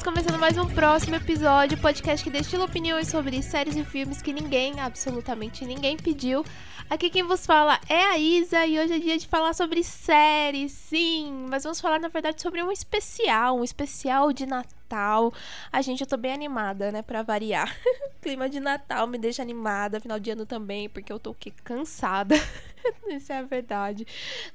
Estamos 0.00 0.18
começando 0.18 0.40
mais 0.40 0.56
um 0.56 0.66
próximo 0.66 1.16
episódio, 1.16 1.76
podcast 1.76 2.24
que 2.24 2.30
destila 2.30 2.64
opiniões 2.64 3.06
sobre 3.06 3.42
séries 3.42 3.76
e 3.76 3.84
filmes 3.84 4.22
que 4.22 4.32
ninguém, 4.32 4.80
absolutamente 4.80 5.66
ninguém 5.66 5.94
pediu. 5.94 6.42
Aqui 6.88 7.10
quem 7.10 7.22
vos 7.22 7.44
fala 7.44 7.78
é 7.86 8.02
a 8.06 8.16
Isa 8.16 8.64
e 8.64 8.80
hoje 8.80 8.94
é 8.94 8.98
dia 8.98 9.18
de 9.18 9.28
falar 9.28 9.52
sobre 9.52 9.84
séries, 9.84 10.72
sim, 10.72 11.46
mas 11.50 11.64
vamos 11.64 11.82
falar 11.82 12.00
na 12.00 12.08
verdade 12.08 12.40
sobre 12.40 12.62
um 12.62 12.72
especial, 12.72 13.58
um 13.58 13.62
especial 13.62 14.32
de 14.32 14.46
Natal. 14.46 15.34
A 15.70 15.82
gente, 15.82 16.00
eu 16.00 16.06
tô 16.06 16.16
bem 16.16 16.32
animada, 16.32 16.90
né, 16.90 17.02
pra 17.02 17.22
variar. 17.22 17.76
Clima 18.22 18.48
de 18.48 18.58
Natal 18.58 19.06
me 19.06 19.18
deixa 19.18 19.42
animada, 19.42 20.00
final 20.00 20.18
de 20.18 20.30
ano 20.30 20.46
também, 20.46 20.88
porque 20.88 21.12
eu 21.12 21.18
tô 21.18 21.32
o 21.32 21.34
quê? 21.34 21.52
Cansada. 21.62 22.36
Isso 23.08 23.32
é 23.32 23.38
a 23.38 23.42
verdade. 23.42 24.06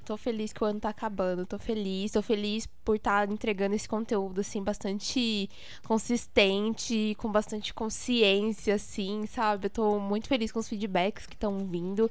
Tô 0.03 0.17
feliz 0.17 0.53
que 0.53 0.63
o 0.63 0.67
ano 0.67 0.79
tá 0.79 0.89
acabando. 0.89 1.45
Tô 1.45 1.57
feliz. 1.57 2.11
Tô 2.11 2.21
feliz 2.21 2.67
por 2.83 2.95
estar 2.95 3.27
tá 3.27 3.33
entregando 3.33 3.75
esse 3.75 3.87
conteúdo, 3.87 4.41
assim, 4.41 4.63
bastante 4.63 5.49
consistente, 5.87 7.15
com 7.17 7.31
bastante 7.31 7.73
consciência, 7.73 8.75
assim, 8.75 9.25
sabe? 9.25 9.65
Eu 9.67 9.69
tô 9.69 9.99
muito 9.99 10.27
feliz 10.27 10.51
com 10.51 10.59
os 10.59 10.69
feedbacks 10.69 11.25
que 11.25 11.35
estão 11.35 11.57
vindo 11.59 12.09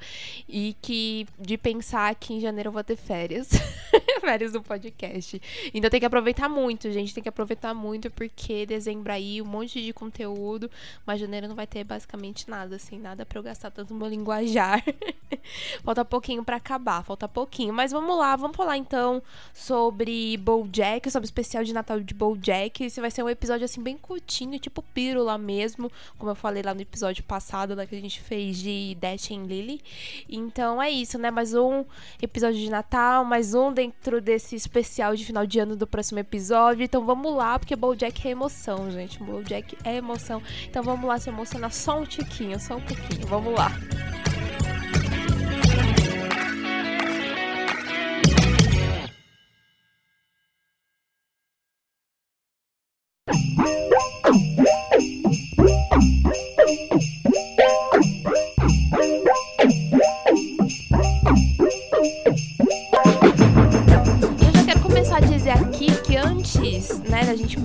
e 0.48 0.76
que 0.82 1.26
de 1.38 1.56
pensar 1.56 2.14
que 2.14 2.34
em 2.34 2.40
janeiro 2.40 2.68
eu 2.68 2.72
vou 2.72 2.84
ter 2.84 2.96
férias. 2.96 3.50
férias 4.24 4.52
do 4.52 4.62
podcast. 4.62 5.40
Então 5.72 5.90
tem 5.90 6.00
que 6.00 6.06
aproveitar 6.06 6.48
muito, 6.48 6.90
gente. 6.90 7.12
Tem 7.12 7.22
que 7.22 7.28
aproveitar 7.28 7.74
muito, 7.74 8.10
porque 8.10 8.64
dezembro 8.64 9.12
aí, 9.12 9.42
um 9.42 9.44
monte 9.44 9.82
de 9.82 9.92
conteúdo, 9.92 10.70
mas 11.06 11.20
janeiro 11.20 11.46
não 11.46 11.54
vai 11.54 11.66
ter 11.66 11.84
basicamente 11.84 12.48
nada, 12.48 12.76
assim, 12.76 12.98
nada 12.98 13.26
pra 13.26 13.38
eu 13.38 13.42
gastar 13.42 13.70
tanto 13.70 13.94
meu 13.94 14.08
linguajar. 14.08 14.82
Falta 15.84 16.04
pouquinho 16.04 16.44
para 16.44 16.56
acabar, 16.56 17.02
falta 17.02 17.28
pouquinho. 17.28 17.74
Mas 17.74 17.92
vamos 17.92 18.16
lá, 18.16 18.34
vamos 18.36 18.56
falar 18.56 18.78
então 18.78 19.22
sobre 19.52 20.36
BoJack, 20.38 21.10
sobre 21.10 21.24
o 21.24 21.28
especial 21.28 21.62
de 21.64 21.72
Natal 21.72 22.00
de 22.00 22.14
BoJack. 22.14 22.84
Esse 22.84 23.00
vai 23.00 23.10
ser 23.10 23.22
um 23.22 23.28
episódio 23.28 23.64
assim 23.64 23.82
bem 23.82 23.96
curtinho, 23.96 24.58
tipo 24.58 24.82
pílula 24.82 25.36
mesmo, 25.36 25.90
como 26.18 26.30
eu 26.30 26.34
falei 26.34 26.62
lá 26.62 26.72
no 26.72 26.80
episódio 26.80 27.22
passado, 27.24 27.74
lá 27.74 27.84
que 27.86 27.94
a 27.94 28.00
gente 28.00 28.20
fez 28.20 28.58
de 28.58 28.96
Dash 29.00 29.30
e 29.30 29.36
Lily. 29.36 29.80
Então 30.28 30.82
é 30.82 30.90
isso, 30.90 31.18
né? 31.18 31.30
Mais 31.30 31.54
um 31.54 31.84
episódio 32.22 32.58
de 32.58 32.70
Natal, 32.70 33.24
mais 33.24 33.54
um 33.54 33.72
dentro 33.72 34.13
desse 34.20 34.56
especial 34.56 35.14
de 35.14 35.24
final 35.24 35.46
de 35.46 35.58
ano 35.58 35.76
do 35.76 35.86
próximo 35.86 36.18
episódio. 36.18 36.82
Então 36.82 37.04
vamos 37.04 37.34
lá, 37.34 37.58
porque 37.58 37.76
BoJack 37.76 38.26
é 38.26 38.30
emoção, 38.30 38.90
gente. 38.90 39.22
BoJack 39.22 39.76
é 39.84 39.96
emoção. 39.96 40.42
Então 40.68 40.82
vamos 40.82 41.06
lá 41.06 41.18
se 41.18 41.28
emocionar 41.28 41.72
só 41.72 42.00
um 42.00 42.04
tiquinho, 42.04 42.58
só 42.58 42.76
um 42.76 42.80
pouquinho. 42.80 43.26
Vamos 43.26 43.54
lá. 43.54 43.70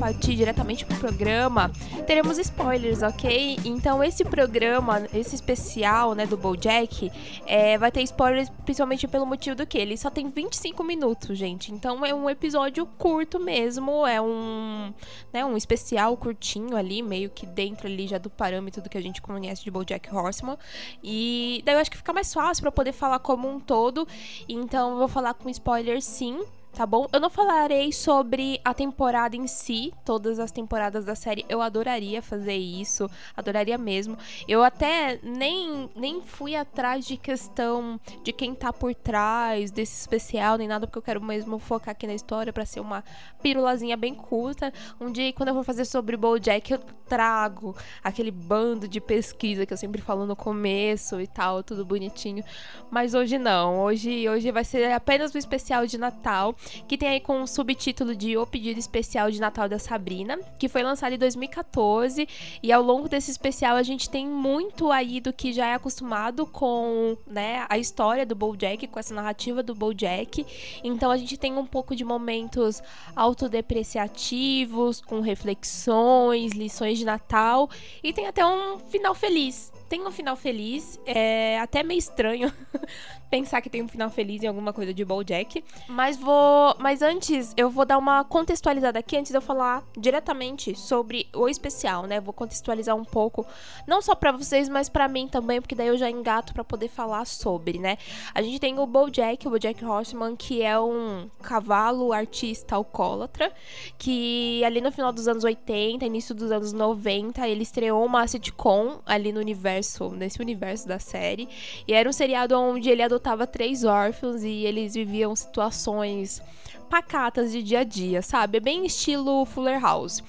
Partir 0.09 0.35
diretamente 0.35 0.85
pro 0.85 0.97
programa, 0.97 1.71
teremos 2.07 2.39
spoilers, 2.39 3.03
ok? 3.03 3.59
Então 3.63 4.03
esse 4.03 4.25
programa, 4.25 5.07
esse 5.13 5.35
especial, 5.35 6.16
né, 6.16 6.25
do 6.25 6.35
BoJack, 6.35 7.11
é, 7.45 7.77
vai 7.77 7.91
ter 7.91 8.01
spoilers 8.01 8.49
principalmente 8.66 9.07
pelo 9.07 9.23
motivo 9.27 9.55
do 9.55 9.67
que 9.67 9.77
ele 9.77 9.95
só 9.95 10.09
tem 10.09 10.27
25 10.27 10.83
minutos, 10.83 11.38
gente. 11.38 11.71
Então 11.71 12.03
é 12.03 12.11
um 12.11 12.27
episódio 12.27 12.88
curto 12.97 13.39
mesmo, 13.39 14.06
é 14.07 14.19
um, 14.19 14.91
né, 15.31 15.45
um 15.45 15.56
especial 15.56 16.17
curtinho 16.17 16.75
ali, 16.75 17.03
meio 17.03 17.29
que 17.29 17.45
dentro 17.45 17.85
ali 17.85 18.07
já 18.07 18.17
do 18.17 18.31
parâmetro 18.31 18.81
do 18.81 18.89
que 18.89 18.97
a 18.97 19.01
gente 19.01 19.22
conhece 19.22 19.63
de 19.63 19.69
BoJack 19.69 20.13
Horseman. 20.13 20.57
E 21.03 21.61
daí 21.63 21.75
eu 21.75 21.79
acho 21.79 21.91
que 21.91 21.97
fica 21.97 22.11
mais 22.11 22.34
fácil 22.34 22.63
para 22.63 22.72
poder 22.72 22.94
falar 22.94 23.19
como 23.19 23.47
um 23.47 23.59
todo. 23.59 24.07
Então 24.47 24.94
eu 24.94 24.97
vou 24.97 25.07
falar 25.07 25.35
com 25.35 25.47
spoilers 25.50 26.03
sim, 26.03 26.44
tá 26.74 26.85
bom? 26.85 27.07
Eu 27.12 27.19
não 27.19 27.30
falarei 27.30 27.91
sobre 27.91 28.59
a 28.63 28.74
temporada 28.74 29.35
em 29.35 29.47
si, 29.47 29.94
todas 30.06 30.40
as 30.40 30.52
temporadas 30.52 31.06
da 31.06 31.16
série. 31.16 31.46
Eu 31.50 31.62
adoraria 31.62 32.22
fazer 32.22 32.56
isso, 32.56 33.09
adoraria 33.35 33.78
mesmo. 33.78 34.18
Eu 34.47 34.63
até 34.63 35.19
nem, 35.24 35.90
nem 35.96 36.22
fui 36.22 36.56
atrás 36.56 37.06
de 37.06 37.18
questão 37.18 38.00
de 38.24 38.31
quem 38.31 38.53
tá 38.53 38.72
por 38.72 38.94
trás 38.96 39.72
desse 39.72 40.00
especial, 40.00 40.58
nem 40.58 40.68
nada, 40.68 40.88
porque 40.88 41.00
eu 41.00 41.03
quero 41.03 41.22
mesmo 41.22 41.59
focar 41.59 41.91
aqui 41.91 42.08
na 42.08 42.13
história 42.13 42.53
para 42.53 42.66
ser 42.66 42.79
uma 42.79 43.03
pirulazinha 43.41 43.97
bem 43.97 44.13
curta. 44.13 44.72
Um 45.00 45.12
dia, 45.12 45.31
quando 45.34 45.50
eu 45.50 45.56
for 45.56 45.63
fazer 45.63 45.85
sobre 45.85 46.16
BoJack, 46.16 46.72
eu 46.72 46.79
trago 47.08 47.75
aquele 48.03 48.29
bando 48.31 48.88
de 48.88 49.02
pesquisa 49.02 49.66
que 49.66 49.74
eu 49.74 49.78
sempre 49.78 50.02
falo 50.02 50.25
no 50.25 50.35
começo 50.35 51.19
e 51.19 51.28
tal, 51.28 51.63
tudo 51.63 51.84
bonitinho. 51.84 52.44
Mas 52.90 53.13
hoje 53.13 53.38
não. 53.38 53.79
Hoje, 53.81 54.29
hoje 54.29 54.52
vai 54.52 54.63
ser 54.63 54.91
apenas 54.91 55.34
o 55.34 55.38
especial 55.38 55.85
de 55.88 55.97
Natal 55.97 56.56
que 56.88 56.97
tem 56.97 57.09
aí 57.09 57.20
com 57.20 57.42
o 57.42 57.47
subtítulo 57.47 58.16
de 58.16 58.38
O 58.38 58.46
Pedido 58.46 58.80
Especial 58.80 59.31
de 59.31 59.40
Natal 59.40 59.68
da 59.70 59.80
Sabrina, 59.80 60.40
que 60.58 60.68
foi 60.68 60.84
lançado 60.84 61.14
em 61.14 61.18
2014. 61.18 62.28
E 62.62 62.72
ao 62.72 62.81
longo 62.81 63.08
desse 63.08 63.31
especial 63.31 63.75
a 63.75 63.84
gente 63.84 64.09
tem 64.09 64.28
muito 64.28 64.92
aí 64.92 65.20
do 65.20 65.31
que 65.34 65.53
já 65.53 65.68
é 65.68 65.74
acostumado 65.74 66.46
com 66.46 67.18
né, 67.25 67.66
a 67.70 67.78
história 67.78 68.25
do 68.25 68.36
BoJack, 68.36 68.88
com 68.88 69.00
essa 69.00 69.14
narrativa 69.14 69.64
do 69.64 69.75
BoJack. 69.75 70.46
Então 70.84 71.12
a 71.12 71.18
gente 71.18 71.38
tem 71.38 71.58
um 71.58 71.66
pouco 71.66 71.96
de 71.96 72.03
momentos 72.03 72.81
autodepreciativos, 73.16 75.02
com 75.02 75.22
reflexões, 75.22 76.53
lições 76.53 76.97
de 76.97 77.06
Natal 77.06 77.70
e 78.03 78.14
tem 78.14 78.28
até 78.28 78.46
um 78.46 78.80
final 78.80 79.16
feliz 79.16 79.72
tem 79.90 80.06
um 80.06 80.12
final 80.12 80.36
feliz. 80.36 81.00
É 81.06 81.59
até 81.59 81.81
meio 81.81 81.97
estranho 81.97 82.53
pensar 83.29 83.62
que 83.62 83.69
tem 83.69 83.81
um 83.81 83.88
final 83.88 84.09
feliz 84.09 84.44
em 84.44 84.47
alguma 84.47 84.73
coisa 84.73 84.94
de 84.94 85.06
BoJack. 85.06 85.63
Mas 85.88 86.17
vou, 86.17 86.75
mas 86.79 87.01
antes 87.01 87.53
eu 87.56 87.69
vou 87.69 87.85
dar 87.85 87.97
uma 87.97 88.23
contextualizada 88.23 89.00
aqui 89.00 89.17
antes 89.17 89.31
de 89.31 89.38
eu 89.38 89.41
falar 89.41 89.84
diretamente 89.97 90.75
sobre 90.75 91.28
o 91.35 91.47
especial, 91.47 92.06
né? 92.06 92.19
Vou 92.19 92.34
contextualizar 92.34 92.95
um 92.95 93.06
pouco, 93.06 93.45
não 93.88 94.01
só 94.01 94.16
para 94.16 94.31
vocês, 94.31 94.67
mas 94.67 94.90
para 94.90 95.07
mim 95.07 95.28
também, 95.28 95.62
porque 95.62 95.75
daí 95.75 95.88
eu 95.88 95.97
já 95.97 96.09
engato 96.09 96.53
para 96.53 96.63
poder 96.63 96.88
falar 96.88 97.25
sobre, 97.25 97.78
né? 97.78 97.97
A 98.34 98.41
gente 98.41 98.59
tem 98.59 98.79
o 98.79 98.85
BoJack, 98.85 99.47
o 99.47 99.51
BoJack 99.51 99.84
Horseman, 99.84 100.35
que 100.35 100.61
é 100.61 100.79
um 100.79 101.29
cavalo 101.41 102.11
artista 102.11 102.75
alcoólatra, 102.75 103.51
que 103.97 104.63
ali 104.63 104.81
no 104.81 104.91
final 104.91 105.11
dos 105.11 105.28
anos 105.28 105.44
80, 105.44 106.06
início 106.06 106.34
dos 106.34 106.51
anos 106.51 106.73
90, 106.73 107.47
ele 107.47 107.63
estreou 107.63 108.06
uma 108.06 108.28
sitcom 108.28 109.00
ali 109.06 109.31
no 109.31 109.40
universo 109.40 110.09
nesse 110.09 110.41
universo 110.41 110.88
da 110.88 111.00
série. 111.00 111.47
E 111.88 111.94
era 111.94 112.09
um 112.09 112.13
seriado 112.13 112.59
onde 112.59 112.90
ele 112.90 113.01
adotava 113.19 113.46
três 113.46 113.84
órfãos 113.84 114.44
e 114.44 114.66
eles 114.66 114.94
viviam 114.94 115.35
situações 115.35 116.41
pacatas 116.90 117.52
de 117.52 117.62
dia 117.62 117.81
a 117.81 117.84
dia, 117.84 118.22
sabe? 118.22 118.57
É 118.57 118.62
bem 118.62 118.85
estilo 118.85 119.46
Fuller 119.46 119.80
House. 119.80 120.24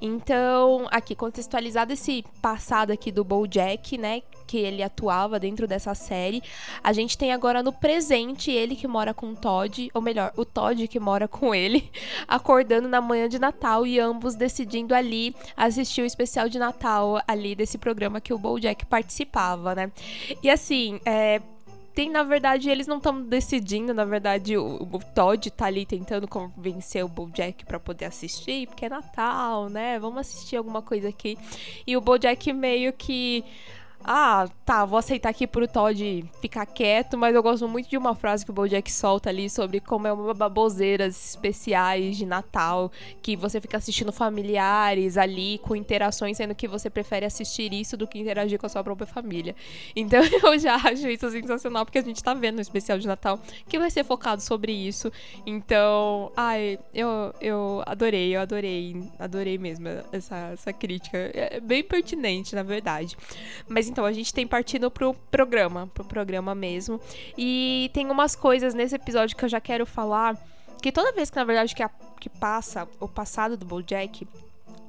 Então, 0.00 0.86
aqui 0.90 1.14
contextualizado 1.14 1.92
esse 1.92 2.24
passado 2.40 2.90
aqui 2.90 3.10
do 3.10 3.24
BoJack, 3.24 3.96
né, 3.96 4.22
que 4.46 4.58
ele 4.58 4.82
atuava 4.82 5.40
dentro 5.40 5.66
dessa 5.66 5.94
série, 5.94 6.42
a 6.84 6.92
gente 6.92 7.16
tem 7.16 7.32
agora 7.32 7.62
no 7.62 7.72
presente 7.72 8.50
ele 8.50 8.76
que 8.76 8.86
mora 8.86 9.14
com 9.14 9.30
o 9.30 9.36
Todd, 9.36 9.90
ou 9.94 10.02
melhor, 10.02 10.32
o 10.36 10.44
Todd 10.44 10.86
que 10.86 11.00
mora 11.00 11.26
com 11.26 11.54
ele, 11.54 11.90
acordando 12.28 12.88
na 12.88 13.00
manhã 13.00 13.28
de 13.28 13.38
Natal 13.38 13.86
e 13.86 13.98
ambos 13.98 14.34
decidindo 14.34 14.94
ali 14.94 15.34
assistir 15.56 16.02
o 16.02 16.06
especial 16.06 16.48
de 16.48 16.58
Natal 16.58 17.20
ali 17.26 17.54
desse 17.54 17.78
programa 17.78 18.20
que 18.20 18.34
o 18.34 18.38
BoJack 18.38 18.84
participava, 18.86 19.74
né? 19.74 19.90
E 20.42 20.50
assim, 20.50 21.00
é, 21.06 21.40
tem, 21.96 22.10
na 22.10 22.22
verdade, 22.22 22.68
eles 22.68 22.86
não 22.86 22.98
estão 22.98 23.22
decidindo, 23.22 23.94
na 23.94 24.04
verdade, 24.04 24.54
o, 24.54 24.82
o, 24.82 24.98
Todd 24.98 25.50
tá 25.50 25.64
ali 25.64 25.86
tentando 25.86 26.28
convencer 26.28 27.02
o 27.02 27.08
BoJack 27.08 27.64
para 27.64 27.80
poder 27.80 28.04
assistir, 28.04 28.66
porque 28.66 28.84
é 28.84 28.90
Natal, 28.90 29.70
né? 29.70 29.98
Vamos 29.98 30.18
assistir 30.18 30.56
alguma 30.56 30.82
coisa 30.82 31.08
aqui. 31.08 31.38
E 31.86 31.96
o 31.96 32.00
BoJack 32.02 32.52
meio 32.52 32.92
que 32.92 33.42
ah, 34.04 34.48
tá, 34.64 34.84
vou 34.84 34.98
aceitar 34.98 35.30
aqui 35.30 35.46
pro 35.46 35.66
Todd 35.66 36.24
ficar 36.40 36.64
quieto, 36.64 37.18
mas 37.18 37.34
eu 37.34 37.42
gosto 37.42 37.66
muito 37.66 37.88
de 37.88 37.96
uma 37.96 38.14
frase 38.14 38.44
que 38.44 38.50
o 38.50 38.54
Bojack 38.54 38.90
solta 38.92 39.30
ali 39.30 39.50
sobre 39.50 39.80
como 39.80 40.06
é 40.06 40.12
uma 40.12 40.32
baboseiras 40.32 41.30
especiais 41.30 42.16
de 42.16 42.24
Natal, 42.24 42.92
que 43.20 43.36
você 43.36 43.60
fica 43.60 43.76
assistindo 43.76 44.12
familiares 44.12 45.16
ali, 45.16 45.58
com 45.58 45.74
interações, 45.74 46.36
sendo 46.36 46.54
que 46.54 46.68
você 46.68 46.88
prefere 46.88 47.26
assistir 47.26 47.72
isso 47.72 47.96
do 47.96 48.06
que 48.06 48.18
interagir 48.18 48.58
com 48.58 48.66
a 48.66 48.68
sua 48.68 48.84
própria 48.84 49.06
família. 49.06 49.56
Então 49.94 50.22
eu 50.42 50.58
já 50.58 50.76
acho 50.76 51.08
isso 51.08 51.28
sensacional, 51.30 51.84
porque 51.84 51.98
a 51.98 52.02
gente 52.02 52.22
tá 52.22 52.32
vendo 52.32 52.58
um 52.58 52.62
especial 52.62 52.98
de 52.98 53.06
Natal 53.06 53.40
que 53.68 53.78
vai 53.78 53.90
ser 53.90 54.04
focado 54.04 54.40
sobre 54.40 54.72
isso. 54.72 55.10
Então, 55.44 56.30
ai, 56.36 56.78
eu, 56.94 57.34
eu 57.40 57.82
adorei, 57.86 58.36
eu 58.36 58.40
adorei, 58.40 59.02
adorei 59.18 59.58
mesmo 59.58 59.88
essa, 60.12 60.50
essa 60.52 60.72
crítica. 60.72 61.18
É 61.34 61.60
bem 61.60 61.82
pertinente, 61.82 62.54
na 62.54 62.62
verdade. 62.62 63.16
Mas 63.68 63.85
então 63.88 64.04
a 64.04 64.12
gente 64.12 64.32
tem 64.32 64.46
partido 64.46 64.90
pro 64.90 65.14
programa, 65.30 65.86
pro 65.94 66.04
programa 66.04 66.54
mesmo. 66.54 67.00
E 67.36 67.90
tem 67.92 68.10
umas 68.10 68.36
coisas 68.36 68.74
nesse 68.74 68.94
episódio 68.94 69.36
que 69.36 69.44
eu 69.44 69.48
já 69.48 69.60
quero 69.60 69.86
falar. 69.86 70.36
Que 70.82 70.92
toda 70.92 71.12
vez 71.12 71.30
que, 71.30 71.36
na 71.36 71.44
verdade, 71.44 71.74
que, 71.74 71.82
a, 71.82 71.90
que 72.20 72.28
passa 72.28 72.86
o 73.00 73.08
passado 73.08 73.56
do 73.56 73.64
Bojack, 73.64 74.26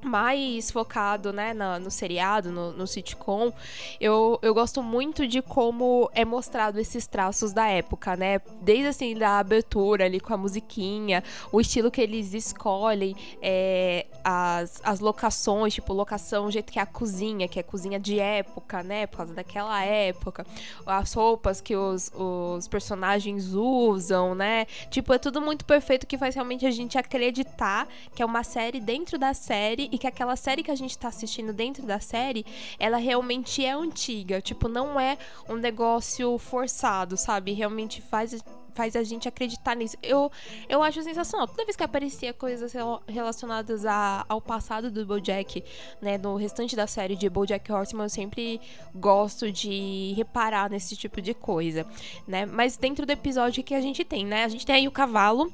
mais 0.02 0.70
focado, 0.70 1.32
né, 1.32 1.52
no, 1.52 1.78
no 1.78 1.90
seriado, 1.90 2.50
no, 2.50 2.72
no, 2.72 2.86
sitcom, 2.86 3.52
eu, 4.00 4.38
eu 4.42 4.54
gosto 4.54 4.82
muito 4.82 5.26
de 5.26 5.42
como 5.42 6.10
é 6.14 6.24
mostrado 6.24 6.78
esses 6.78 7.06
traços 7.06 7.52
da 7.52 7.66
época, 7.66 8.16
né? 8.16 8.40
Desde 8.62 8.86
assim, 8.86 9.14
da 9.14 9.38
abertura 9.38 10.04
ali 10.04 10.20
com 10.20 10.32
a 10.32 10.36
musiquinha, 10.36 11.22
o 11.52 11.60
estilo 11.60 11.90
que 11.90 12.00
eles 12.00 12.32
escolhem, 12.34 13.14
é, 13.42 14.06
as, 14.22 14.80
as 14.84 15.00
locações, 15.00 15.74
tipo, 15.74 15.92
locação, 15.92 16.46
o 16.46 16.50
jeito 16.50 16.72
que 16.72 16.78
é 16.78 16.82
a 16.82 16.86
cozinha, 16.86 17.48
que 17.48 17.58
é 17.58 17.62
cozinha 17.62 17.98
de 17.98 18.18
época, 18.18 18.82
né? 18.82 19.06
Por 19.06 19.18
causa 19.18 19.34
daquela 19.34 19.84
época, 19.84 20.46
as 20.86 21.12
roupas 21.12 21.60
que 21.60 21.76
os, 21.76 22.10
os 22.14 22.68
personagens 22.68 23.52
usam, 23.54 24.34
né? 24.34 24.66
Tipo, 24.90 25.12
é 25.12 25.18
tudo 25.18 25.40
muito 25.40 25.64
perfeito 25.64 26.06
que 26.06 26.16
faz 26.16 26.34
realmente 26.34 26.66
a 26.66 26.70
gente 26.70 26.96
acreditar 26.96 27.88
que 28.14 28.22
é 28.22 28.26
uma 28.26 28.42
série 28.42 28.80
dentro 28.80 29.18
da 29.18 29.34
série 29.34 29.87
e 29.90 29.98
que 29.98 30.06
aquela 30.06 30.36
série 30.36 30.62
que 30.62 30.70
a 30.70 30.76
gente 30.76 30.98
tá 30.98 31.08
assistindo 31.08 31.52
dentro 31.52 31.86
da 31.86 32.00
série, 32.00 32.44
ela 32.78 32.96
realmente 32.96 33.64
é 33.64 33.72
antiga. 33.72 34.40
Tipo, 34.40 34.68
não 34.68 34.98
é 34.98 35.18
um 35.48 35.56
negócio 35.56 36.36
forçado, 36.38 37.16
sabe? 37.16 37.52
Realmente 37.52 38.00
faz 38.00 38.32
faz 38.78 38.94
a 38.94 39.02
gente 39.02 39.26
acreditar 39.26 39.74
nisso. 39.74 39.96
Eu, 40.00 40.30
eu 40.68 40.80
acho 40.84 41.02
sensacional. 41.02 41.48
Toda 41.48 41.64
vez 41.64 41.74
que 41.74 41.82
aparecia 41.82 42.32
coisas 42.32 42.72
relacionadas 43.08 43.84
a, 43.84 44.24
ao 44.28 44.40
passado 44.40 44.88
do 44.88 45.04
BoJack, 45.04 45.64
né, 46.00 46.16
no 46.16 46.36
restante 46.36 46.76
da 46.76 46.86
série 46.86 47.16
de 47.16 47.28
BoJack 47.28 47.72
Horseman, 47.72 48.04
eu 48.04 48.08
sempre 48.08 48.60
gosto 48.94 49.50
de 49.50 50.14
reparar 50.16 50.70
nesse 50.70 50.96
tipo 50.96 51.20
de 51.20 51.34
coisa, 51.34 51.84
né? 52.24 52.46
Mas 52.46 52.76
dentro 52.76 53.04
do 53.04 53.10
episódio 53.10 53.64
que 53.64 53.74
a 53.74 53.80
gente 53.80 54.04
tem, 54.04 54.24
né? 54.24 54.44
A 54.44 54.48
gente 54.48 54.64
tem 54.64 54.76
aí 54.76 54.86
o 54.86 54.92
cavalo 54.92 55.52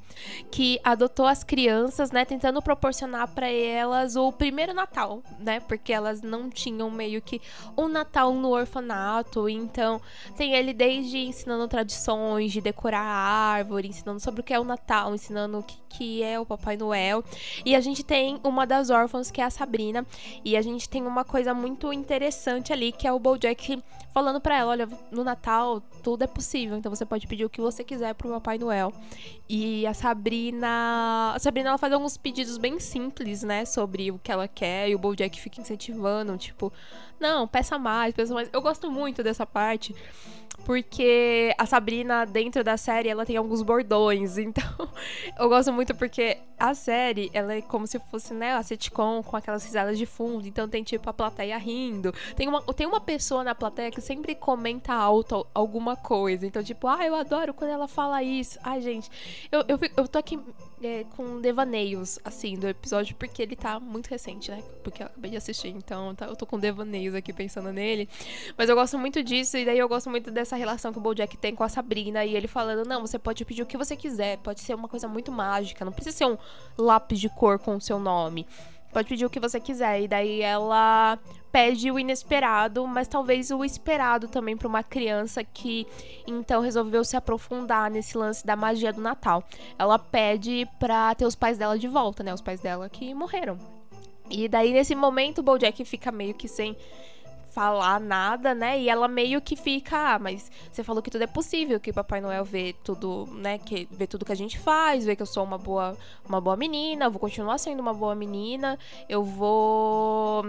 que 0.50 0.78
adotou 0.84 1.26
as 1.26 1.42
crianças, 1.42 2.10
né, 2.10 2.26
tentando 2.26 2.60
proporcionar 2.60 3.28
para 3.28 3.48
elas 3.48 4.16
o 4.16 4.30
primeiro 4.32 4.74
Natal, 4.74 5.22
né? 5.38 5.60
Porque 5.60 5.94
elas 5.94 6.20
não 6.20 6.50
tinham 6.50 6.90
meio 6.90 7.22
que 7.22 7.40
um 7.74 7.88
Natal 7.88 8.34
no 8.34 8.50
orfanato, 8.50 9.48
então 9.48 9.98
tem 10.36 10.52
ele 10.54 10.74
desde 10.74 11.16
ensinando 11.20 11.66
tradições 11.66 12.52
de 12.52 12.60
decorar 12.60 13.13
árvore, 13.14 13.88
ensinando 13.88 14.20
sobre 14.20 14.40
o 14.40 14.44
que 14.44 14.52
é 14.52 14.60
o 14.60 14.64
Natal, 14.64 15.14
ensinando 15.14 15.58
o 15.58 15.62
que, 15.62 15.76
que 15.88 16.22
é 16.22 16.38
o 16.38 16.46
Papai 16.46 16.76
Noel. 16.76 17.24
E 17.64 17.74
a 17.74 17.80
gente 17.80 18.04
tem 18.04 18.40
uma 18.42 18.66
das 18.66 18.90
órfãs, 18.90 19.30
que 19.30 19.40
é 19.40 19.44
a 19.44 19.50
Sabrina. 19.50 20.06
E 20.44 20.56
a 20.56 20.62
gente 20.62 20.88
tem 20.88 21.06
uma 21.06 21.24
coisa 21.24 21.54
muito 21.54 21.92
interessante 21.92 22.72
ali, 22.72 22.92
que 22.92 23.06
é 23.06 23.12
o 23.12 23.18
Bojack 23.18 23.82
falando 24.12 24.40
para 24.40 24.58
ela: 24.58 24.70
olha, 24.70 24.88
no 25.10 25.24
Natal 25.24 25.80
tudo 26.02 26.22
é 26.22 26.26
possível, 26.26 26.76
então 26.76 26.94
você 26.94 27.04
pode 27.04 27.26
pedir 27.26 27.44
o 27.44 27.50
que 27.50 27.60
você 27.60 27.82
quiser 27.82 28.14
pro 28.14 28.28
Papai 28.30 28.58
Noel. 28.58 28.92
E 29.48 29.86
a 29.86 29.92
Sabrina. 29.92 31.32
A 31.34 31.38
Sabrina 31.38 31.70
ela 31.70 31.78
faz 31.78 31.92
alguns 31.92 32.16
pedidos 32.16 32.56
bem 32.58 32.78
simples, 32.78 33.42
né? 33.42 33.64
Sobre 33.64 34.10
o 34.10 34.18
que 34.18 34.30
ela 34.30 34.48
quer. 34.48 34.88
E 34.88 34.94
o 34.94 34.98
Bojack 34.98 35.40
fica 35.40 35.60
incentivando, 35.60 36.36
tipo, 36.36 36.72
não, 37.18 37.46
peça 37.46 37.78
mais, 37.78 38.14
peça 38.14 38.32
mais. 38.32 38.48
Eu 38.52 38.62
gosto 38.62 38.90
muito 38.90 39.22
dessa 39.22 39.46
parte 39.46 39.94
porque 40.64 41.54
a 41.58 41.66
Sabrina, 41.66 42.24
dentro 42.24 42.64
da 42.64 42.76
série, 42.76 43.08
ela 43.08 43.24
tem 43.26 43.36
alguns 43.36 43.62
bordões. 43.62 44.36
Então, 44.54 44.88
eu 45.38 45.48
gosto 45.48 45.72
muito 45.72 45.94
porque 45.94 46.38
a 46.58 46.74
série, 46.74 47.30
ela 47.32 47.54
é 47.54 47.62
como 47.62 47.86
se 47.86 47.98
fosse, 47.98 48.32
né, 48.32 48.52
a 48.52 48.62
sitcom 48.62 49.22
com 49.22 49.36
aquelas 49.36 49.64
risadas 49.64 49.98
de 49.98 50.06
fundo. 50.06 50.46
Então, 50.46 50.68
tem, 50.68 50.82
tipo, 50.82 51.08
a 51.08 51.12
plateia 51.12 51.56
rindo. 51.58 52.12
Tem 52.36 52.46
uma, 52.46 52.62
tem 52.62 52.86
uma 52.86 53.00
pessoa 53.00 53.42
na 53.42 53.54
plateia 53.54 53.90
que 53.90 54.00
sempre 54.00 54.34
comenta 54.34 54.92
alto 54.92 55.46
alguma 55.52 55.96
coisa. 55.96 56.46
Então, 56.46 56.62
tipo, 56.62 56.86
ah, 56.86 57.04
eu 57.04 57.14
adoro 57.14 57.52
quando 57.54 57.70
ela 57.70 57.88
fala 57.88 58.22
isso. 58.22 58.58
Ai, 58.62 58.80
gente, 58.80 59.10
eu, 59.50 59.64
eu, 59.66 59.78
eu 59.96 60.06
tô 60.06 60.18
aqui 60.18 60.38
é, 60.86 61.04
com 61.16 61.40
devaneios, 61.40 62.18
assim, 62.24 62.54
do 62.54 62.66
episódio, 62.66 63.14
porque 63.16 63.42
ele 63.42 63.54
tá 63.54 63.78
muito 63.78 64.08
recente, 64.08 64.50
né? 64.50 64.62
Porque 64.82 65.02
eu 65.02 65.06
acabei 65.06 65.30
de 65.30 65.36
assistir. 65.36 65.68
Então, 65.68 66.14
tá, 66.14 66.26
eu 66.26 66.36
tô 66.36 66.46
com 66.46 66.58
devaneios 66.58 67.14
aqui 67.14 67.32
pensando 67.32 67.70
nele. 67.72 68.08
Mas 68.56 68.68
eu 68.68 68.74
gosto 68.74 68.98
muito 68.98 69.22
disso. 69.22 69.56
E 69.58 69.64
daí 69.64 69.78
eu 69.78 69.88
gosto 69.88 70.08
muito 70.08 70.30
dessa 70.30 70.54
essa 70.54 70.56
relação 70.56 70.92
que 70.92 70.98
o 70.98 71.02
Bojack 71.02 71.36
tem 71.36 71.54
com 71.54 71.64
a 71.64 71.68
Sabrina 71.68 72.24
e 72.24 72.34
ele 72.34 72.46
falando: 72.46 72.86
não, 72.88 73.00
você 73.00 73.18
pode 73.18 73.44
pedir 73.44 73.62
o 73.62 73.66
que 73.66 73.76
você 73.76 73.96
quiser, 73.96 74.38
pode 74.38 74.60
ser 74.60 74.74
uma 74.74 74.88
coisa 74.88 75.08
muito 75.08 75.30
mágica, 75.32 75.84
não 75.84 75.92
precisa 75.92 76.16
ser 76.16 76.26
um 76.26 76.38
lápis 76.78 77.18
de 77.18 77.28
cor 77.28 77.58
com 77.58 77.76
o 77.76 77.80
seu 77.80 77.98
nome. 77.98 78.46
Pode 78.94 79.08
pedir 79.08 79.26
o 79.26 79.30
que 79.30 79.40
você 79.40 79.58
quiser. 79.58 80.02
E 80.02 80.08
daí 80.08 80.40
ela 80.40 81.18
pede 81.50 81.90
o 81.90 81.98
inesperado, 81.98 82.86
mas 82.86 83.08
talvez 83.08 83.50
o 83.50 83.64
esperado 83.64 84.28
também 84.28 84.56
para 84.56 84.68
uma 84.68 84.84
criança 84.84 85.42
que 85.42 85.84
então 86.26 86.62
resolveu 86.62 87.04
se 87.04 87.16
aprofundar 87.16 87.90
nesse 87.90 88.16
lance 88.16 88.46
da 88.46 88.54
magia 88.54 88.92
do 88.92 89.00
Natal. 89.00 89.42
Ela 89.76 89.98
pede 89.98 90.66
pra 90.78 91.12
ter 91.16 91.26
os 91.26 91.34
pais 91.34 91.58
dela 91.58 91.76
de 91.76 91.88
volta, 91.88 92.22
né? 92.22 92.32
Os 92.32 92.40
pais 92.40 92.60
dela 92.60 92.88
que 92.88 93.12
morreram. 93.12 93.58
E 94.30 94.48
daí 94.48 94.72
nesse 94.72 94.94
momento 94.94 95.38
o 95.38 95.42
Bojack 95.42 95.84
fica 95.84 96.12
meio 96.12 96.32
que 96.32 96.46
sem 96.46 96.76
falar 97.54 98.00
nada, 98.00 98.52
né? 98.52 98.80
E 98.80 98.88
ela 98.88 99.06
meio 99.06 99.40
que 99.40 99.54
fica, 99.54 100.14
ah, 100.14 100.18
mas 100.18 100.50
você 100.70 100.82
falou 100.82 101.00
que 101.00 101.10
tudo 101.10 101.22
é 101.22 101.26
possível, 101.26 101.78
que 101.78 101.92
Papai 101.92 102.20
Noel 102.20 102.44
vê 102.44 102.74
tudo, 102.82 103.28
né? 103.32 103.58
Que 103.58 103.88
vê 103.92 104.06
tudo 104.06 104.24
que 104.24 104.32
a 104.32 104.36
gente 104.36 104.58
faz, 104.58 105.04
vê 105.04 105.14
que 105.14 105.22
eu 105.22 105.26
sou 105.26 105.44
uma 105.44 105.56
boa, 105.56 105.96
uma 106.28 106.40
boa 106.40 106.56
menina, 106.56 107.04
eu 107.04 107.10
vou 107.10 107.20
continuar 107.20 107.58
sendo 107.58 107.80
uma 107.80 107.94
boa 107.94 108.14
menina, 108.14 108.76
eu 109.08 109.22
vou 109.22 110.44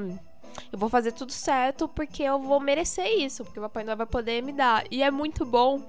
eu 0.71 0.79
vou 0.79 0.89
fazer 0.89 1.11
tudo 1.11 1.31
certo 1.31 1.87
porque 1.87 2.23
eu 2.23 2.39
vou 2.39 2.59
merecer 2.59 3.07
isso, 3.19 3.43
porque 3.43 3.59
o 3.59 3.63
Papai 3.63 3.83
Noel 3.83 3.97
vai 3.97 4.07
poder 4.07 4.41
me 4.41 4.51
dar. 4.51 4.83
E 4.89 5.03
é 5.03 5.11
muito 5.11 5.45
bom 5.45 5.81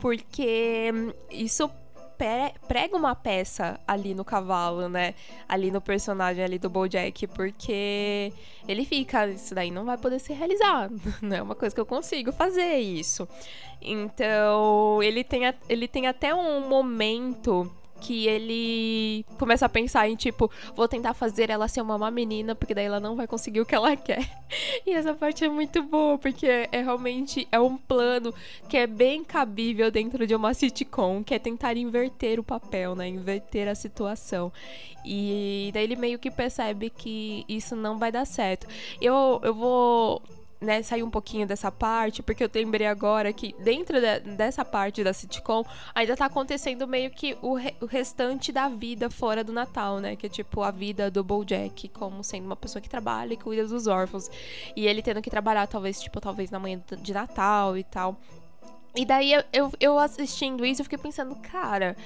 porque 0.00 0.92
isso 1.30 1.70
prega 2.66 2.96
uma 2.96 3.14
peça 3.14 3.78
ali 3.86 4.14
no 4.14 4.24
cavalo, 4.24 4.88
né? 4.88 5.14
Ali 5.48 5.70
no 5.70 5.80
personagem 5.80 6.44
ali 6.44 6.58
do 6.58 6.68
Bojack, 6.68 7.26
porque 7.28 8.32
ele 8.66 8.84
fica, 8.84 9.26
isso 9.28 9.54
daí 9.54 9.70
não 9.70 9.84
vai 9.84 9.96
poder 9.96 10.18
ser 10.18 10.34
realizado, 10.34 11.00
não 11.22 11.36
é 11.36 11.42
uma 11.42 11.54
coisa 11.54 11.74
que 11.74 11.80
eu 11.80 11.86
consigo 11.86 12.32
fazer 12.32 12.76
isso. 12.78 13.28
Então, 13.80 15.02
ele 15.02 15.22
tem, 15.22 15.42
ele 15.68 15.86
tem 15.86 16.06
até 16.06 16.34
um 16.34 16.68
momento 16.68 17.70
que 18.00 18.26
ele 18.26 19.24
começa 19.38 19.66
a 19.66 19.68
pensar 19.68 20.08
em 20.08 20.16
tipo, 20.16 20.50
vou 20.74 20.88
tentar 20.88 21.14
fazer 21.14 21.50
ela 21.50 21.68
ser 21.68 21.80
uma 21.80 21.98
má 21.98 22.10
menina, 22.10 22.54
porque 22.54 22.74
daí 22.74 22.86
ela 22.86 23.00
não 23.00 23.16
vai 23.16 23.26
conseguir 23.26 23.60
o 23.60 23.66
que 23.66 23.74
ela 23.74 23.94
quer. 23.96 24.28
E 24.86 24.92
essa 24.92 25.14
parte 25.14 25.44
é 25.44 25.48
muito 25.48 25.82
boa, 25.82 26.18
porque 26.18 26.46
é 26.46 26.82
realmente 26.82 27.46
é 27.50 27.60
um 27.60 27.76
plano 27.76 28.32
que 28.68 28.76
é 28.76 28.86
bem 28.86 29.24
cabível 29.24 29.90
dentro 29.90 30.26
de 30.26 30.34
uma 30.34 30.54
sitcom, 30.54 31.22
que 31.22 31.34
é 31.34 31.38
tentar 31.38 31.76
inverter 31.76 32.40
o 32.40 32.44
papel, 32.44 32.94
né? 32.94 33.08
Inverter 33.08 33.68
a 33.68 33.74
situação. 33.74 34.52
E 35.04 35.70
daí 35.72 35.84
ele 35.84 35.96
meio 35.96 36.18
que 36.18 36.30
percebe 36.30 36.90
que 36.90 37.44
isso 37.48 37.74
não 37.76 37.98
vai 37.98 38.12
dar 38.12 38.24
certo. 38.24 38.66
Eu, 39.00 39.40
eu 39.42 39.54
vou 39.54 40.22
né, 40.60 40.82
sair 40.82 41.02
um 41.02 41.10
pouquinho 41.10 41.46
dessa 41.46 41.70
parte, 41.70 42.22
porque 42.22 42.42
eu 42.42 42.50
lembrei 42.52 42.86
agora 42.86 43.32
que 43.32 43.54
dentro 43.60 44.00
de, 44.00 44.20
dessa 44.36 44.64
parte 44.64 45.04
da 45.04 45.12
sitcom 45.12 45.64
ainda 45.94 46.16
tá 46.16 46.26
acontecendo 46.26 46.86
meio 46.86 47.10
que 47.10 47.36
o, 47.40 47.54
re, 47.54 47.74
o, 47.80 47.86
restante 47.86 48.50
da 48.50 48.68
vida 48.68 49.08
fora 49.08 49.44
do 49.44 49.52
Natal, 49.52 50.00
né? 50.00 50.16
Que 50.16 50.26
é 50.26 50.28
tipo 50.28 50.62
a 50.62 50.70
vida 50.70 51.10
do 51.10 51.22
Bojack 51.22 51.88
como 51.90 52.24
sendo 52.24 52.46
uma 52.46 52.56
pessoa 52.56 52.82
que 52.82 52.88
trabalha 52.88 53.34
e 53.34 53.36
cuida 53.36 53.66
dos 53.66 53.86
órfãos. 53.86 54.28
E 54.74 54.86
ele 54.86 55.00
tendo 55.00 55.22
que 55.22 55.30
trabalhar, 55.30 55.66
talvez, 55.66 56.00
tipo, 56.00 56.20
talvez 56.20 56.50
na 56.50 56.58
manhã 56.58 56.82
de 57.00 57.12
Natal 57.12 57.76
e 57.76 57.84
tal. 57.84 58.16
E 58.96 59.04
daí 59.04 59.32
eu, 59.52 59.72
eu, 59.78 59.98
assistindo 59.98 60.66
isso, 60.66 60.80
eu 60.80 60.84
fiquei 60.84 60.98
pensando, 60.98 61.36
cara 61.36 61.96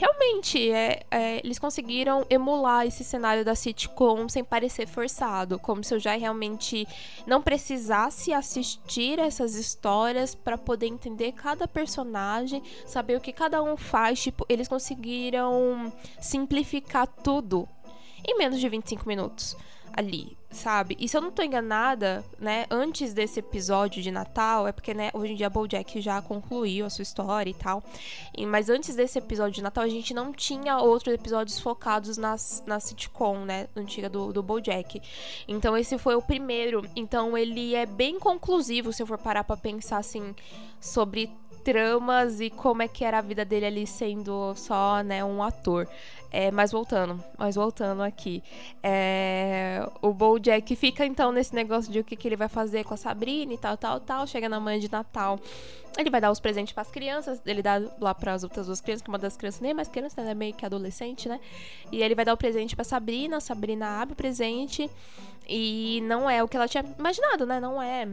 realmente, 0.00 0.72
é, 0.72 1.02
é, 1.10 1.40
eles 1.44 1.58
conseguiram 1.58 2.24
emular 2.30 2.86
esse 2.86 3.04
cenário 3.04 3.44
da 3.44 3.54
sitcom 3.54 4.26
sem 4.30 4.42
parecer 4.42 4.88
forçado, 4.88 5.58
como 5.58 5.84
se 5.84 5.94
eu 5.94 5.98
já 5.98 6.16
realmente 6.16 6.88
não 7.26 7.42
precisasse 7.42 8.32
assistir 8.32 9.18
essas 9.18 9.54
histórias 9.54 10.34
para 10.34 10.56
poder 10.56 10.86
entender 10.86 11.32
cada 11.32 11.68
personagem, 11.68 12.62
saber 12.86 13.16
o 13.16 13.20
que 13.20 13.32
cada 13.32 13.62
um 13.62 13.76
faz. 13.76 14.22
Tipo, 14.22 14.46
eles 14.48 14.66
conseguiram 14.66 15.92
simplificar 16.18 17.06
tudo 17.06 17.68
em 18.26 18.36
menos 18.36 18.60
de 18.60 18.68
25 18.68 19.06
minutos 19.08 19.56
ali, 19.92 20.36
sabe? 20.50 20.96
E 20.98 21.08
se 21.08 21.16
eu 21.16 21.20
não 21.20 21.30
tô 21.30 21.42
enganada, 21.42 22.24
né, 22.38 22.66
antes 22.70 23.12
desse 23.12 23.40
episódio 23.40 24.02
de 24.02 24.10
Natal, 24.10 24.66
é 24.66 24.72
porque, 24.72 24.94
né, 24.94 25.10
hoje 25.12 25.32
em 25.32 25.36
dia 25.36 25.50
BoJack 25.50 26.00
já 26.00 26.20
concluiu 26.22 26.86
a 26.86 26.90
sua 26.90 27.02
história 27.02 27.50
e 27.50 27.54
tal. 27.54 27.82
E, 28.36 28.46
mas 28.46 28.68
antes 28.68 28.94
desse 28.94 29.18
episódio 29.18 29.54
de 29.54 29.62
Natal, 29.62 29.84
a 29.84 29.88
gente 29.88 30.14
não 30.14 30.32
tinha 30.32 30.78
outros 30.78 31.14
episódios 31.14 31.58
focados 31.58 32.16
nas, 32.16 32.62
na 32.66 32.80
sitcom, 32.80 33.44
né, 33.44 33.68
antiga 33.76 34.08
do, 34.08 34.32
do 34.32 34.42
BoJack. 34.42 35.02
Então 35.46 35.76
esse 35.76 35.98
foi 35.98 36.14
o 36.14 36.22
primeiro. 36.22 36.82
Então 36.94 37.36
ele 37.36 37.74
é 37.74 37.86
bem 37.86 38.18
conclusivo, 38.18 38.92
se 38.92 39.02
eu 39.02 39.06
for 39.06 39.18
parar 39.18 39.44
pra 39.44 39.56
pensar, 39.56 39.98
assim, 39.98 40.34
sobre 40.80 41.30
tramas 41.62 42.40
e 42.40 42.48
como 42.48 42.82
é 42.82 42.88
que 42.88 43.04
era 43.04 43.18
a 43.18 43.22
vida 43.22 43.44
dele 43.44 43.66
ali 43.66 43.86
sendo 43.86 44.54
só, 44.54 45.02
né, 45.02 45.24
um 45.24 45.42
ator. 45.42 45.86
É, 46.30 46.50
mas 46.50 46.70
voltando, 46.70 47.22
mas 47.36 47.56
voltando 47.56 48.02
aqui. 48.02 48.42
É, 48.82 49.86
o 50.00 50.12
Bojack 50.12 50.76
fica 50.76 51.04
então 51.04 51.32
nesse 51.32 51.54
negócio 51.54 51.92
de 51.92 51.98
o 51.98 52.04
que, 52.04 52.14
que 52.14 52.28
ele 52.28 52.36
vai 52.36 52.48
fazer 52.48 52.84
com 52.84 52.94
a 52.94 52.96
Sabrina 52.96 53.52
e 53.52 53.58
tal, 53.58 53.76
tal, 53.76 53.98
tal. 54.00 54.26
Chega 54.26 54.48
na 54.48 54.60
manhã 54.60 54.78
de 54.78 54.90
Natal. 54.90 55.40
Ele 55.98 56.08
vai 56.08 56.20
dar 56.20 56.30
os 56.30 56.38
presentes 56.38 56.72
para 56.72 56.82
as 56.82 56.90
crianças. 56.90 57.42
Ele 57.44 57.62
dá 57.62 57.82
lá 58.00 58.14
para 58.14 58.32
as 58.32 58.44
outras 58.44 58.66
duas 58.66 58.80
crianças, 58.80 59.02
que 59.02 59.08
uma 59.08 59.18
das 59.18 59.36
crianças 59.36 59.60
nem 59.60 59.72
é 59.72 59.74
mais 59.74 59.88
criança, 59.88 60.20
ela 60.20 60.30
é 60.30 60.34
meio 60.34 60.54
que 60.54 60.64
adolescente, 60.64 61.28
né? 61.28 61.40
E 61.90 62.02
ele 62.02 62.14
vai 62.14 62.24
dar 62.24 62.34
o 62.34 62.36
presente 62.36 62.76
para 62.76 62.84
Sabrina. 62.84 63.38
A 63.38 63.40
Sabrina 63.40 64.00
abre 64.00 64.12
o 64.12 64.16
presente 64.16 64.88
e 65.48 66.00
não 66.04 66.30
é 66.30 66.42
o 66.44 66.48
que 66.48 66.56
ela 66.56 66.68
tinha 66.68 66.84
imaginado, 66.96 67.44
né? 67.44 67.58
Não 67.58 67.82
é 67.82 68.06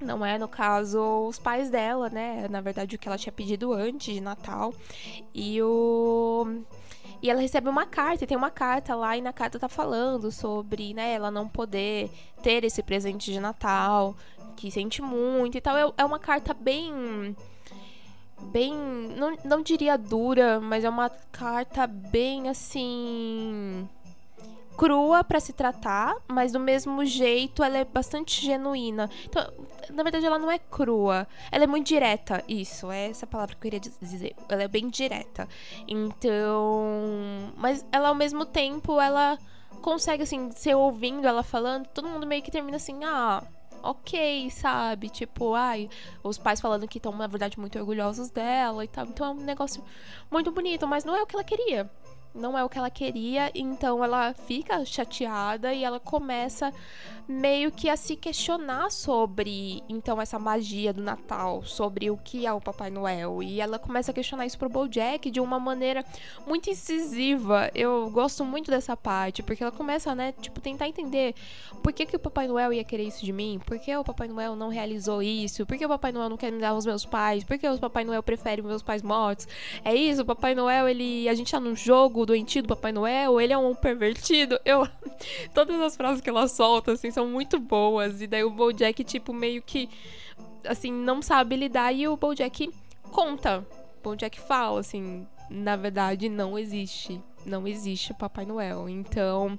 não 0.00 0.24
é, 0.24 0.38
no 0.38 0.48
caso, 0.48 1.28
os 1.28 1.38
pais 1.38 1.68
dela, 1.68 2.08
né? 2.08 2.48
Na 2.48 2.60
verdade, 2.60 2.96
o 2.96 2.98
que 2.98 3.06
ela 3.06 3.18
tinha 3.18 3.32
pedido 3.32 3.72
antes 3.72 4.14
de 4.14 4.20
Natal. 4.20 4.72
E 5.34 5.60
o. 5.62 6.62
E 7.22 7.30
ela 7.30 7.40
recebe 7.40 7.68
uma 7.68 7.86
carta, 7.86 8.24
e 8.24 8.26
tem 8.26 8.36
uma 8.36 8.50
carta 8.50 8.94
lá, 8.94 9.16
e 9.16 9.20
na 9.20 9.32
carta 9.32 9.58
tá 9.58 9.68
falando 9.68 10.32
sobre, 10.32 10.94
né, 10.94 11.12
ela 11.12 11.30
não 11.30 11.46
poder 11.46 12.10
ter 12.42 12.64
esse 12.64 12.82
presente 12.82 13.32
de 13.32 13.38
Natal, 13.38 14.16
que 14.56 14.70
sente 14.70 15.02
muito 15.02 15.58
e 15.58 15.60
tal. 15.60 15.76
É, 15.76 15.92
é 15.98 16.04
uma 16.04 16.18
carta 16.18 16.54
bem. 16.54 17.36
Bem. 18.52 18.74
Não, 19.16 19.36
não 19.44 19.62
diria 19.62 19.98
dura, 19.98 20.60
mas 20.60 20.82
é 20.84 20.88
uma 20.88 21.10
carta 21.30 21.86
bem 21.86 22.48
assim 22.48 23.86
crua 24.80 25.22
para 25.22 25.38
se 25.40 25.52
tratar, 25.52 26.16
mas 26.26 26.52
do 26.52 26.58
mesmo 26.58 27.04
jeito 27.04 27.62
ela 27.62 27.76
é 27.76 27.84
bastante 27.84 28.40
genuína. 28.40 29.10
Então, 29.26 29.46
na 29.90 30.02
verdade, 30.02 30.24
ela 30.24 30.38
não 30.38 30.50
é 30.50 30.58
crua, 30.58 31.28
ela 31.52 31.64
é 31.64 31.66
muito 31.66 31.86
direta. 31.86 32.42
Isso, 32.48 32.90
é 32.90 33.10
essa 33.10 33.26
palavra 33.26 33.54
que 33.54 33.58
eu 33.58 33.70
queria 33.70 33.78
dizer. 33.78 34.34
Ela 34.48 34.62
é 34.62 34.68
bem 34.68 34.88
direta. 34.88 35.46
Então. 35.86 37.52
Mas 37.58 37.84
ela 37.92 38.08
ao 38.08 38.14
mesmo 38.14 38.46
tempo, 38.46 38.98
ela 38.98 39.38
consegue, 39.82 40.22
assim, 40.22 40.50
ser 40.52 40.74
ouvindo 40.74 41.28
ela 41.28 41.42
falando, 41.42 41.86
todo 41.88 42.08
mundo 42.08 42.26
meio 42.26 42.42
que 42.42 42.50
termina 42.50 42.78
assim, 42.78 43.04
ah 43.04 43.44
ok, 43.82 44.50
sabe? 44.50 45.10
Tipo, 45.10 45.54
ai, 45.54 45.90
os 46.22 46.38
pais 46.38 46.58
falando 46.58 46.88
que 46.88 46.98
estão, 46.98 47.12
na 47.12 47.26
verdade, 47.26 47.58
muito 47.60 47.78
orgulhosos 47.78 48.30
dela 48.30 48.82
e 48.82 48.88
tal. 48.88 49.04
Então 49.04 49.26
é 49.26 49.30
um 49.30 49.44
negócio 49.44 49.84
muito 50.30 50.50
bonito, 50.50 50.86
mas 50.86 51.04
não 51.04 51.14
é 51.14 51.22
o 51.22 51.26
que 51.26 51.36
ela 51.36 51.44
queria 51.44 51.90
não 52.34 52.56
é 52.56 52.64
o 52.64 52.68
que 52.68 52.78
ela 52.78 52.90
queria, 52.90 53.50
então 53.54 54.04
ela 54.04 54.32
fica 54.32 54.84
chateada 54.84 55.72
e 55.72 55.84
ela 55.84 55.98
começa 55.98 56.72
meio 57.28 57.70
que 57.70 57.88
a 57.88 57.96
se 57.96 58.16
questionar 58.16 58.90
sobre 58.90 59.84
então 59.88 60.20
essa 60.20 60.38
magia 60.38 60.92
do 60.92 61.00
Natal, 61.00 61.62
sobre 61.62 62.10
o 62.10 62.16
que 62.16 62.44
é 62.44 62.52
o 62.52 62.60
Papai 62.60 62.90
Noel, 62.90 63.40
e 63.40 63.60
ela 63.60 63.78
começa 63.78 64.10
a 64.10 64.14
questionar 64.14 64.46
isso 64.46 64.58
pro 64.58 64.68
BoJack 64.68 65.30
de 65.30 65.40
uma 65.40 65.60
maneira 65.60 66.04
muito 66.44 66.68
incisiva. 66.68 67.70
Eu 67.72 68.10
gosto 68.10 68.44
muito 68.44 68.70
dessa 68.70 68.96
parte, 68.96 69.42
porque 69.44 69.62
ela 69.62 69.70
começa, 69.70 70.12
né, 70.14 70.32
tipo 70.40 70.60
tentar 70.60 70.88
entender 70.88 71.34
por 71.82 71.92
que 71.92 72.04
que 72.04 72.16
o 72.16 72.18
Papai 72.18 72.48
Noel 72.48 72.72
ia 72.72 72.84
querer 72.84 73.04
isso 73.04 73.24
de 73.24 73.32
mim? 73.32 73.60
Por 73.64 73.78
que 73.78 73.94
o 73.96 74.02
Papai 74.02 74.26
Noel 74.26 74.56
não 74.56 74.68
realizou 74.68 75.22
isso? 75.22 75.64
Por 75.64 75.78
que 75.78 75.86
o 75.86 75.88
Papai 75.88 76.10
Noel 76.10 76.28
não 76.28 76.36
quer 76.36 76.50
me 76.50 76.60
dar 76.60 76.74
os 76.74 76.84
meus 76.84 77.04
pais? 77.04 77.44
Por 77.44 77.56
que 77.58 77.68
o 77.68 77.78
Papai 77.78 78.04
Noel 78.04 78.22
prefere 78.22 78.60
meus 78.60 78.82
pais 78.82 79.02
mortos? 79.02 79.46
É 79.84 79.94
isso, 79.94 80.22
o 80.22 80.24
Papai 80.24 80.54
Noel, 80.54 80.88
ele 80.88 81.28
a 81.28 81.34
gente 81.34 81.52
tá 81.52 81.60
num 81.60 81.76
jogo 81.76 82.19
jogo 82.20 82.26
doentio 82.26 82.62
do 82.62 82.68
Papai 82.68 82.92
Noel, 82.92 83.40
ele 83.40 83.52
é 83.52 83.58
um 83.58 83.74
pervertido. 83.74 84.58
Eu. 84.64 84.86
Todas 85.54 85.80
as 85.80 85.96
frases 85.96 86.20
que 86.20 86.28
ela 86.28 86.46
solta, 86.48 86.92
assim, 86.92 87.10
são 87.10 87.26
muito 87.26 87.58
boas. 87.58 88.20
E 88.20 88.26
daí 88.26 88.44
o 88.44 88.50
Bojack, 88.50 89.02
tipo, 89.04 89.32
meio 89.32 89.62
que. 89.62 89.88
Assim, 90.66 90.92
não 90.92 91.22
sabe 91.22 91.56
lidar. 91.56 91.92
E 91.92 92.06
o 92.06 92.16
Bojack 92.16 92.70
conta. 93.10 93.66
O 93.98 94.02
Bojack 94.02 94.40
fala, 94.40 94.80
assim. 94.80 95.26
Na 95.48 95.76
verdade, 95.76 96.28
não 96.28 96.58
existe. 96.58 97.20
Não 97.44 97.66
existe 97.66 98.12
Papai 98.12 98.44
Noel. 98.44 98.88
Então, 98.88 99.58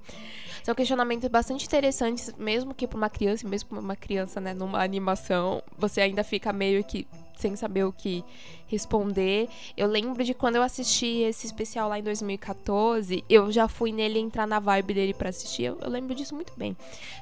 são 0.63 0.75
questionamentos 0.75 1.27
bastante 1.27 1.65
interessantes, 1.65 2.33
mesmo 2.37 2.75
que 2.75 2.87
para 2.87 2.97
uma 2.97 3.09
criança, 3.09 3.47
mesmo 3.47 3.69
para 3.69 3.79
uma 3.79 3.95
criança, 3.95 4.39
né, 4.39 4.53
numa 4.53 4.83
animação, 4.83 5.63
você 5.75 6.01
ainda 6.01 6.23
fica 6.23 6.53
meio 6.53 6.83
que 6.83 7.07
sem 7.35 7.55
saber 7.55 7.83
o 7.83 7.91
que 7.91 8.23
responder. 8.71 9.49
Eu 9.75 9.87
lembro 9.87 10.23
de 10.23 10.33
quando 10.33 10.55
eu 10.55 10.63
assisti 10.63 11.19
esse 11.23 11.45
especial 11.45 11.89
lá 11.89 11.99
em 11.99 12.03
2014, 12.03 13.23
eu 13.29 13.51
já 13.51 13.67
fui 13.67 13.91
nele 13.91 14.19
entrar 14.19 14.47
na 14.47 14.59
vibe 14.59 14.93
dele 14.93 15.13
para 15.13 15.29
assistir. 15.29 15.63
Eu, 15.63 15.77
eu, 15.81 15.89
lembro 15.89 16.15
disso 16.15 16.33
muito 16.33 16.53
bem. 16.57 16.75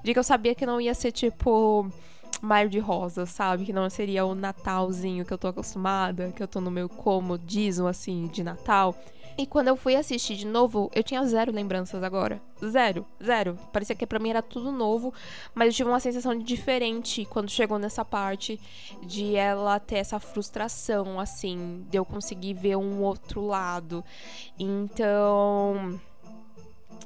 De 0.03 0.13
que 0.13 0.19
eu 0.19 0.23
sabia 0.23 0.55
que 0.55 0.65
não 0.65 0.79
ia 0.79 0.93
ser 0.93 1.11
tipo 1.11 1.91
Mar 2.41 2.69
de 2.69 2.79
Rosa, 2.79 3.25
sabe? 3.25 3.65
Que 3.65 3.73
não 3.73 3.89
seria 3.89 4.25
o 4.25 4.35
Natalzinho 4.35 5.25
que 5.25 5.33
eu 5.33 5.37
tô 5.37 5.47
acostumada, 5.47 6.31
que 6.35 6.41
eu 6.41 6.47
tô 6.47 6.61
no 6.61 6.71
meu 6.71 6.87
comodismo 6.87 7.87
assim 7.87 8.27
de 8.27 8.43
Natal. 8.43 8.95
E 9.39 9.45
quando 9.45 9.69
eu 9.69 9.77
fui 9.77 9.95
assistir 9.95 10.35
de 10.35 10.45
novo, 10.45 10.91
eu 10.93 11.01
tinha 11.01 11.23
zero 11.25 11.49
lembranças 11.49 12.03
agora. 12.03 12.41
Zero, 12.61 13.05
zero. 13.23 13.57
Parecia 13.71 13.95
que 13.95 14.05
para 14.05 14.19
mim 14.19 14.31
era 14.31 14.41
tudo 14.41 14.69
novo, 14.69 15.13
mas 15.55 15.69
eu 15.69 15.73
tive 15.73 15.89
uma 15.89 15.99
sensação 16.01 16.37
de 16.37 16.43
diferente 16.43 17.23
quando 17.23 17.49
chegou 17.49 17.79
nessa 17.79 18.03
parte 18.03 18.59
de 19.01 19.37
ela 19.37 19.79
ter 19.79 19.95
essa 19.95 20.19
frustração, 20.19 21.21
assim, 21.21 21.85
de 21.89 21.97
eu 21.97 22.03
conseguir 22.03 22.53
ver 22.53 22.75
um 22.75 23.01
outro 23.01 23.39
lado. 23.39 24.03
Então. 24.59 25.97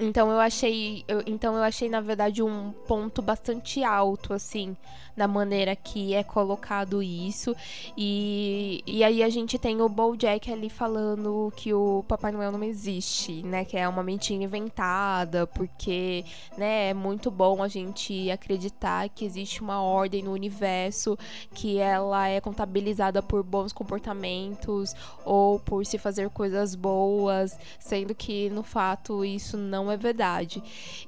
Então 0.00 0.30
eu 0.30 0.40
achei. 0.40 1.04
Eu, 1.06 1.22
então 1.26 1.56
eu 1.56 1.62
achei, 1.62 1.88
na 1.88 2.00
verdade, 2.00 2.42
um 2.42 2.72
ponto 2.86 3.22
bastante 3.22 3.84
alto, 3.84 4.32
assim, 4.32 4.76
da 5.16 5.28
maneira 5.28 5.76
que 5.76 6.14
é 6.14 6.24
colocado 6.24 7.02
isso. 7.02 7.54
E, 7.96 8.82
e 8.86 9.04
aí 9.04 9.22
a 9.22 9.28
gente 9.28 9.58
tem 9.58 9.80
o 9.80 9.88
Bojack 9.88 10.50
ali 10.52 10.68
falando 10.68 11.52
que 11.56 11.72
o 11.72 12.04
Papai 12.08 12.32
Noel 12.32 12.50
não 12.50 12.64
existe, 12.64 13.42
né? 13.44 13.64
Que 13.64 13.76
é 13.76 13.88
uma 13.88 14.02
mentira 14.02 14.42
inventada, 14.42 15.46
porque, 15.46 16.24
né, 16.58 16.90
é 16.90 16.94
muito 16.94 17.30
bom 17.30 17.62
a 17.62 17.68
gente 17.68 18.30
acreditar 18.30 19.08
que 19.08 19.24
existe 19.24 19.62
uma 19.62 19.80
ordem 19.80 20.24
no 20.24 20.32
universo, 20.32 21.16
que 21.54 21.78
ela 21.78 22.28
é 22.28 22.40
contabilizada 22.40 23.22
por 23.22 23.44
bons 23.44 23.72
comportamentos 23.72 24.94
ou 25.24 25.60
por 25.60 25.86
se 25.86 25.98
fazer 25.98 26.28
coisas 26.30 26.74
boas, 26.74 27.56
sendo 27.78 28.14
que 28.14 28.50
no 28.50 28.62
fato 28.64 29.24
isso 29.24 29.56
não 29.56 29.73
é 29.90 29.96
verdade. 29.96 30.62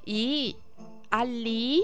E 0.05 0.55
ali 1.09 1.81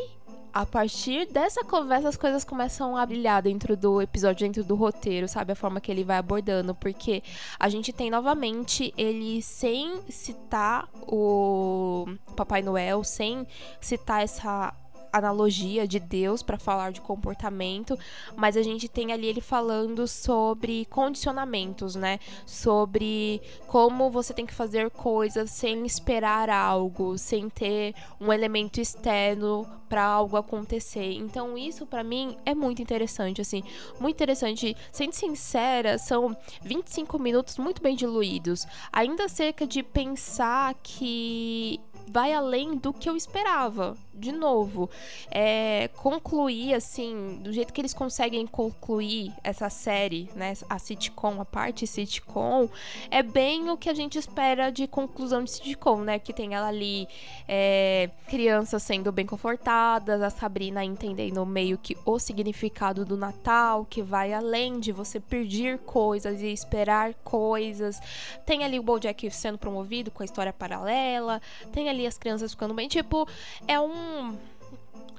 a 0.54 0.68
partir 0.68 1.26
dessa 1.26 1.64
conversa 1.64 2.10
as 2.10 2.16
coisas 2.16 2.44
começam 2.44 2.96
a 2.96 3.04
brilhar 3.06 3.42
dentro 3.42 3.76
do 3.76 4.00
episódio, 4.00 4.46
dentro 4.46 4.64
do 4.64 4.76
roteiro, 4.76 5.28
sabe? 5.28 5.52
A 5.52 5.56
forma 5.56 5.82
que 5.82 5.92
ele 5.92 6.04
vai 6.04 6.18
abordando. 6.18 6.76
Porque 6.76 7.24
a 7.60 7.68
gente 7.68 7.92
tem 7.92 8.12
novamente 8.12 8.94
ele 8.96 9.42
sem 9.42 10.00
citar 10.10 10.88
o 11.08 12.06
Papai 12.36 12.62
Noel, 12.62 13.04
sem 13.04 13.48
citar 13.82 14.24
essa 14.24 14.74
analogia 15.14 15.88
de 15.88 16.00
Deus 16.00 16.42
para 16.42 16.58
falar 16.58 16.92
de 16.92 17.00
comportamento, 17.00 17.98
mas 18.36 18.58
a 18.58 18.64
gente 18.64 18.90
tem 18.90 19.14
ali 19.14 19.28
ele 19.28 19.42
falando 19.42 20.08
sobre 20.08 20.86
condicionamentos, 20.86 21.96
né? 21.96 22.20
Sobre 22.46 23.40
como 23.68 24.10
você 24.10 24.34
tem 24.34 24.46
que 24.46 24.54
fazer 24.54 24.90
coisas 24.90 25.52
sem 25.52 25.86
esperar 25.86 26.50
algo, 26.50 27.18
sem 27.18 27.48
ter 27.48 27.94
um 28.20 28.34
elemento 28.34 28.82
externo 28.82 29.68
para 29.88 30.04
algo 30.04 30.36
acontecer. 30.36 31.14
Então 31.14 31.56
isso 31.56 31.86
para 31.86 32.04
mim 32.04 32.36
é 32.44 32.56
muito 32.56 32.82
interessante, 32.82 33.40
assim, 33.40 33.62
muito 34.00 34.16
interessante. 34.16 34.76
Sendo 34.92 35.14
sincera, 35.14 36.00
são 36.00 36.36
25 36.64 37.20
minutos 37.20 37.60
muito 37.60 37.82
bem 37.82 37.96
diluídos. 37.96 38.66
Ainda 38.92 39.30
cerca 39.30 39.68
de 39.68 39.84
pensar 39.84 40.74
que 40.82 41.80
vai 42.08 42.34
além 42.34 42.76
do 42.76 42.92
que 42.92 43.10
eu 43.10 43.16
esperava. 43.16 43.96
De 44.16 44.32
novo, 44.32 44.90
é, 45.32 45.90
concluir 45.96 46.76
assim, 46.76 47.40
do 47.42 47.52
jeito 47.52 47.74
que 47.74 47.82
eles 47.82 47.94
conseguem 47.94 48.46
concluir 48.46 49.34
essa 49.44 49.70
série, 49.70 50.30
né? 50.36 50.54
A 50.70 50.78
sitcom, 50.78 51.42
a 51.42 51.46
parte 51.46 51.88
sitcom, 51.88 52.70
é 53.10 53.24
bem 53.24 53.72
o 53.72 53.78
que 53.78 53.90
a 53.90 53.94
gente 53.94 54.18
espera 54.18 54.70
de 54.70 54.86
conclusão 54.86 55.44
de 55.44 55.50
sitcom, 55.50 56.02
né? 56.02 56.20
Que 56.20 56.32
tem 56.32 56.54
ela 56.54 56.68
ali, 56.68 57.08
é, 57.48 58.12
crianças 58.28 58.84
sendo 58.84 59.12
bem 59.12 59.26
confortadas, 59.26 60.22
a 60.22 60.30
Sabrina 60.30 60.84
entendendo 60.84 61.44
meio 61.46 61.78
que 61.78 61.98
o 62.06 62.20
significado 62.20 63.04
do 63.04 63.18
Natal, 63.18 63.86
que 63.90 64.02
vai 64.02 64.32
além 64.32 64.80
de 64.80 64.92
você 64.92 65.20
pedir 65.20 65.80
coisas 65.80 66.42
e 66.42 66.48
esperar 66.48 67.16
coisas. 67.24 68.00
Tem 68.46 68.64
ali 68.64 68.78
o 68.78 68.84
Bojack 68.84 69.30
sendo 69.32 69.58
promovido 69.58 70.12
com 70.12 70.22
a 70.22 70.26
história 70.26 70.54
paralela, 70.54 71.42
tem 71.72 71.90
ali 71.90 72.06
as 72.06 72.18
crianças 72.18 72.52
ficando 72.52 72.74
bem. 72.74 72.88
Tipo, 72.88 73.28
é 73.68 73.80
um. 73.80 74.03
嗯。 74.04 74.53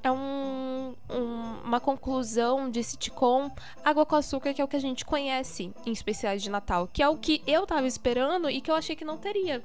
É 0.05 0.11
um, 0.11 0.93
um, 1.09 1.55
uma 1.63 1.79
conclusão 1.79 2.69
de 2.69 2.83
sitcom 2.83 3.49
água 3.83 4.05
com 4.05 4.15
açúcar, 4.15 4.53
que 4.53 4.61
é 4.61 4.63
o 4.63 4.67
que 4.67 4.75
a 4.75 4.79
gente 4.79 5.03
conhece 5.03 5.73
em 5.83 5.91
especiais 5.91 6.43
de 6.43 6.49
Natal, 6.51 6.87
que 6.93 7.01
é 7.01 7.09
o 7.09 7.17
que 7.17 7.41
eu 7.47 7.65
tava 7.65 7.87
esperando 7.87 8.47
e 8.47 8.61
que 8.61 8.69
eu 8.69 8.75
achei 8.75 8.95
que 8.95 9.03
não 9.03 9.17
teria. 9.17 9.63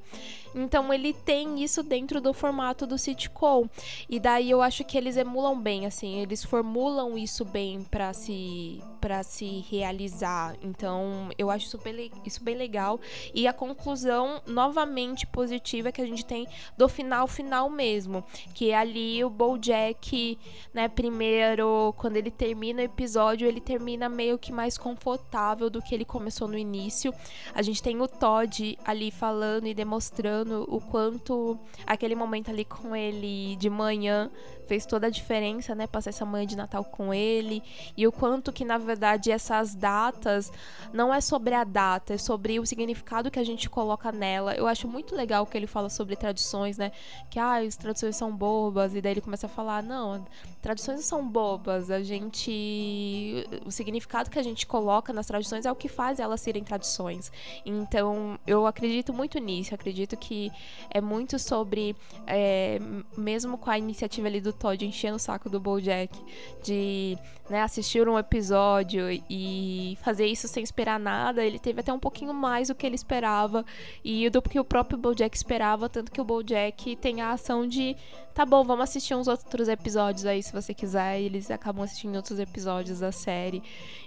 Então 0.55 0.91
ele 0.91 1.13
tem 1.13 1.63
isso 1.63 1.83
dentro 1.83 2.19
do 2.19 2.33
formato 2.33 2.87
do 2.87 2.97
sitcom. 2.97 3.69
E 4.09 4.19
daí 4.19 4.49
eu 4.49 4.63
acho 4.63 4.83
que 4.83 4.97
eles 4.97 5.15
emulam 5.15 5.59
bem, 5.59 5.85
assim, 5.85 6.19
eles 6.19 6.43
formulam 6.43 7.17
isso 7.17 7.45
bem 7.45 7.83
para 7.83 8.11
se 8.11 8.81
para 8.99 9.23
se 9.23 9.65
realizar. 9.67 10.55
Então, 10.61 11.29
eu 11.35 11.49
acho 11.49 11.65
isso 11.65 11.77
bem, 11.79 12.11
isso 12.23 12.43
bem 12.43 12.55
legal. 12.55 12.99
E 13.33 13.47
a 13.47 13.53
conclusão 13.53 14.39
novamente 14.45 15.25
positiva 15.25 15.91
que 15.91 16.01
a 16.01 16.05
gente 16.05 16.23
tem 16.23 16.47
do 16.77 16.87
final 16.87 17.27
final 17.27 17.67
mesmo, 17.67 18.23
que 18.53 18.69
é 18.69 18.77
ali 18.77 19.23
o 19.23 19.29
BoJack, 19.29 20.30
né, 20.73 20.87
primeiro, 20.87 21.93
quando 21.97 22.17
ele 22.17 22.31
termina 22.31 22.81
o 22.81 22.85
episódio, 22.85 23.47
ele 23.47 23.61
termina 23.61 24.09
meio 24.09 24.37
que 24.37 24.51
mais 24.51 24.77
confortável 24.77 25.69
do 25.69 25.81
que 25.81 25.93
ele 25.93 26.05
começou 26.05 26.47
no 26.47 26.57
início. 26.57 27.13
A 27.53 27.61
gente 27.61 27.81
tem 27.81 27.99
o 28.01 28.07
Todd 28.07 28.77
ali 28.85 29.11
falando 29.11 29.67
e 29.67 29.73
demonstrando 29.73 30.65
o 30.67 30.79
quanto 30.79 31.57
aquele 31.85 32.15
momento 32.15 32.49
ali 32.49 32.65
com 32.65 32.95
ele 32.95 33.55
de 33.55 33.69
manhã 33.69 34.29
fez 34.71 34.85
toda 34.85 35.07
a 35.07 35.09
diferença, 35.09 35.75
né? 35.75 35.85
Passar 35.85 36.11
essa 36.11 36.25
manhã 36.25 36.45
de 36.45 36.55
Natal 36.55 36.85
com 36.85 37.13
ele. 37.13 37.61
E 37.97 38.07
o 38.07 38.11
quanto 38.11 38.53
que, 38.53 38.63
na 38.63 38.77
verdade, 38.77 39.29
essas 39.29 39.75
datas 39.75 40.49
não 40.93 41.13
é 41.13 41.19
sobre 41.19 41.53
a 41.53 41.65
data, 41.65 42.13
é 42.13 42.17
sobre 42.17 42.57
o 42.57 42.65
significado 42.65 43.29
que 43.29 43.37
a 43.37 43.43
gente 43.43 43.69
coloca 43.69 44.13
nela. 44.13 44.55
Eu 44.55 44.67
acho 44.67 44.87
muito 44.87 45.13
legal 45.13 45.45
que 45.45 45.57
ele 45.57 45.67
fala 45.67 45.89
sobre 45.89 46.15
tradições, 46.15 46.77
né? 46.77 46.93
Que, 47.29 47.37
ah, 47.37 47.57
as 47.57 47.75
tradições 47.75 48.15
são 48.15 48.31
bobas. 48.31 48.95
E 48.95 49.01
daí 49.01 49.11
ele 49.11 49.19
começa 49.19 49.45
a 49.47 49.49
falar, 49.49 49.83
não, 49.83 50.20
tradições 50.61 51.03
são 51.05 51.27
bobas. 51.27 51.89
A 51.91 52.01
gente... 52.01 53.45
O 53.65 53.71
significado 53.71 54.29
que 54.29 54.39
a 54.39 54.43
gente 54.43 54.65
coloca 54.65 55.11
nas 55.11 55.27
tradições 55.27 55.65
é 55.65 55.71
o 55.71 55.75
que 55.75 55.87
faz 55.87 56.19
elas 56.19 56.41
serem 56.41 56.63
tradições. 56.63 57.31
Então, 57.65 58.39
eu 58.45 58.65
acredito 58.65 59.13
muito 59.13 59.39
nisso. 59.39 59.73
Acredito 59.73 60.15
que 60.17 60.51
é 60.89 61.01
muito 61.01 61.39
sobre... 61.39 61.95
É, 62.27 62.79
mesmo 63.17 63.57
com 63.57 63.69
a 63.69 63.77
iniciativa 63.77 64.27
ali 64.27 64.41
do 64.41 64.53
Todd 64.53 64.85
enchendo 64.85 65.15
o 65.15 65.19
saco 65.19 65.49
do 65.49 65.59
Bojack 65.59 66.17
de 66.63 67.17
né, 67.49 67.61
assistir 67.61 68.07
um 68.07 68.17
episódio 68.17 69.07
e 69.29 69.97
fazer 70.01 70.25
isso 70.25 70.47
sem 70.47 70.63
esperar 70.63 70.99
nada. 70.99 71.43
Ele 71.43 71.59
teve 71.59 71.81
até 71.81 71.91
um 71.91 71.99
pouquinho 71.99 72.33
mais 72.33 72.69
do 72.69 72.75
que 72.75 72.85
ele 72.85 72.95
esperava 72.95 73.65
e 74.03 74.29
do 74.29 74.41
que 74.41 74.59
o 74.59 74.63
próprio 74.63 74.97
Bojack 74.97 75.35
esperava, 75.35 75.89
tanto 75.89 76.11
que 76.11 76.21
o 76.21 76.23
Bojack 76.23 76.95
tem 76.95 77.21
a 77.21 77.31
ação 77.31 77.67
de 77.67 77.95
tá 78.33 78.45
bom, 78.45 78.63
vamos 78.63 78.83
assistir 78.83 79.13
uns 79.13 79.27
outros 79.27 79.67
episódios 79.67 80.00
aí 80.01 80.41
se 80.41 80.51
você 80.51 80.73
quiser. 80.73 81.19
E 81.19 81.25
eles 81.25 81.51
acabam 81.51 81.83
assistindo 81.83 82.15
outros 82.15 82.39
episódios 82.39 82.99
da 82.99 83.11
série. 83.11 83.61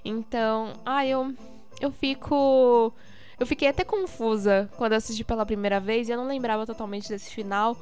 Então, 0.05 0.73
ah, 0.85 1.07
eu 1.07 1.35
eu 1.81 1.91
fico 1.91 2.93
eu 3.39 3.47
fiquei 3.47 3.69
até 3.69 3.85
confusa 3.85 4.71
quando 4.77 4.93
assisti 4.93 5.25
pela 5.25 5.45
primeira 5.45 5.81
vez 5.81 6.09
e 6.09 6.13
eu 6.13 6.17
não 6.17 6.27
lembrava 6.27 6.65
totalmente 6.65 7.09
desse 7.09 7.31
final, 7.31 7.77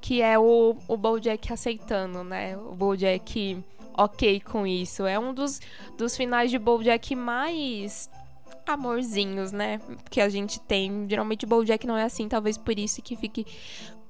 que 0.00 0.20
é 0.20 0.38
o, 0.38 0.76
o 0.86 0.96
Bojack 0.96 1.52
aceitando, 1.52 2.22
né? 2.22 2.56
O 2.56 2.74
Bojack 2.74 3.62
ok 3.96 4.40
com 4.40 4.66
isso. 4.66 5.06
É 5.06 5.18
um 5.18 5.32
dos, 5.32 5.60
dos 5.96 6.16
finais 6.16 6.50
de 6.50 6.58
Bojack 6.58 7.14
mais 7.16 8.10
amorzinhos, 8.66 9.50
né? 9.50 9.80
Que 10.10 10.20
a 10.20 10.28
gente 10.28 10.60
tem. 10.60 11.06
Geralmente 11.08 11.46
Bojack 11.46 11.86
não 11.86 11.96
é 11.96 12.04
assim, 12.04 12.28
talvez 12.28 12.58
por 12.58 12.78
isso 12.78 13.00
que 13.00 13.16
fique 13.16 13.46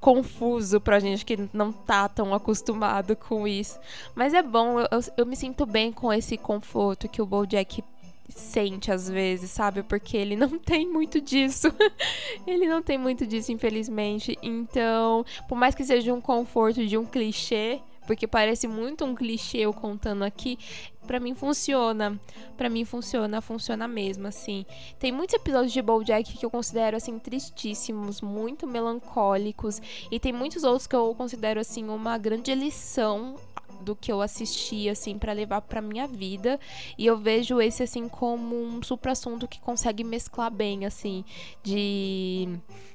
confuso 0.01 0.81
pra 0.81 1.01
gente 1.01 1.25
que 1.25 1.49
não 1.53 1.73
tá 1.73 2.09
tão 2.09 2.35
acostumado 2.35 3.17
com 3.17 3.47
isso. 3.47 3.79
Mas 4.15 4.35
é 4.35 4.43
bom, 4.43 4.81
eu, 4.81 4.87
eu 5.17 5.27
me 5.27 5.37
sinto 5.37 5.67
bem 5.67 5.93
com 5.93 6.13
esse 6.13 6.37
conforto 6.37 7.09
que 7.09 7.21
o 7.21 7.27
Bojack 7.27 7.83
sente 8.29 8.93
às 8.93 9.09
vezes, 9.09 9.51
sabe? 9.51 9.83
Porque 9.83 10.17
ele 10.17 10.37
não 10.37 10.57
tem 10.59 10.87
muito 10.87 11.21
disso. 11.21 11.73
ele 12.47 12.67
não 12.69 12.83
tem 12.83 12.99
muito 12.99 13.27
disso, 13.27 13.53
infelizmente. 13.53 14.39
Então, 14.43 15.25
por 15.49 15.57
mais 15.57 15.75
que 15.75 15.85
seja 15.85 16.13
um 16.13 16.21
conforto 16.21 16.87
de 16.87 16.97
um 16.97 17.05
clichê, 17.05 17.81
porque 18.09 18.27
parece 18.27 18.67
muito 18.67 19.05
um 19.05 19.15
clichê 19.15 19.59
eu 19.59 19.73
contando 19.75 20.25
aqui, 20.25 20.59
para 21.07 21.21
mim 21.21 21.35
funciona. 21.35 22.19
para 22.57 22.71
mim 22.71 22.83
funciona, 22.83 23.43
funciona 23.43 23.87
mesmo, 23.87 24.27
assim. 24.27 24.65
Tem 24.99 25.13
muitos 25.13 25.35
episódios 25.35 25.75
de 25.75 25.83
BoJack 25.83 26.39
que 26.39 26.45
eu 26.45 26.51
considero 26.51 26.97
assim 26.97 27.19
tristíssimos, 27.19 28.23
muito 28.23 28.67
melancólicos, 28.67 29.83
e 30.11 30.19
tem 30.19 30.33
muitos 30.33 30.65
outros 30.65 30.87
que 30.87 30.97
eu 30.97 31.15
considero 31.15 31.61
assim 31.61 31.87
uma 31.91 32.17
grande 32.17 32.55
lição 32.55 33.37
do 33.81 33.95
que 33.97 34.11
eu 34.11 34.21
assisti, 34.21 34.89
assim, 34.89 35.19
para 35.19 35.33
levar 35.33 35.61
pra 35.63 35.81
minha 35.81 36.07
vida. 36.07 36.59
E 36.97 37.07
eu 37.07 37.17
vejo 37.17 37.61
esse, 37.61 37.83
assim, 37.83 38.09
como 38.09 38.55
um 38.55 38.83
supra-assunto 38.83 39.49
que 39.49 39.61
consegue 39.61 40.05
mesclar 40.05 40.51
bem, 40.51 40.87
assim, 40.87 41.25
de 41.63 42.49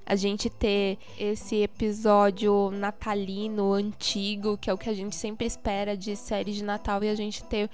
a 0.06 0.16
gente 0.16 0.50
ter 0.50 0.98
esse 1.18 1.58
episódio 1.64 2.70
natalino 2.72 3.72
antigo, 3.72 4.58
que 4.58 4.70
é 4.70 4.74
o 4.74 4.78
que 4.78 4.90
a 4.90 4.94
gente 4.94 5.16
sempre 5.16 5.48
espera 5.48 5.96
de 5.96 6.16
série 6.16 6.52
de 6.52 6.64
Natal, 6.64 7.04
e 7.04 7.10
a 7.10 7.16
gente 7.16 7.44
ter 7.46 7.70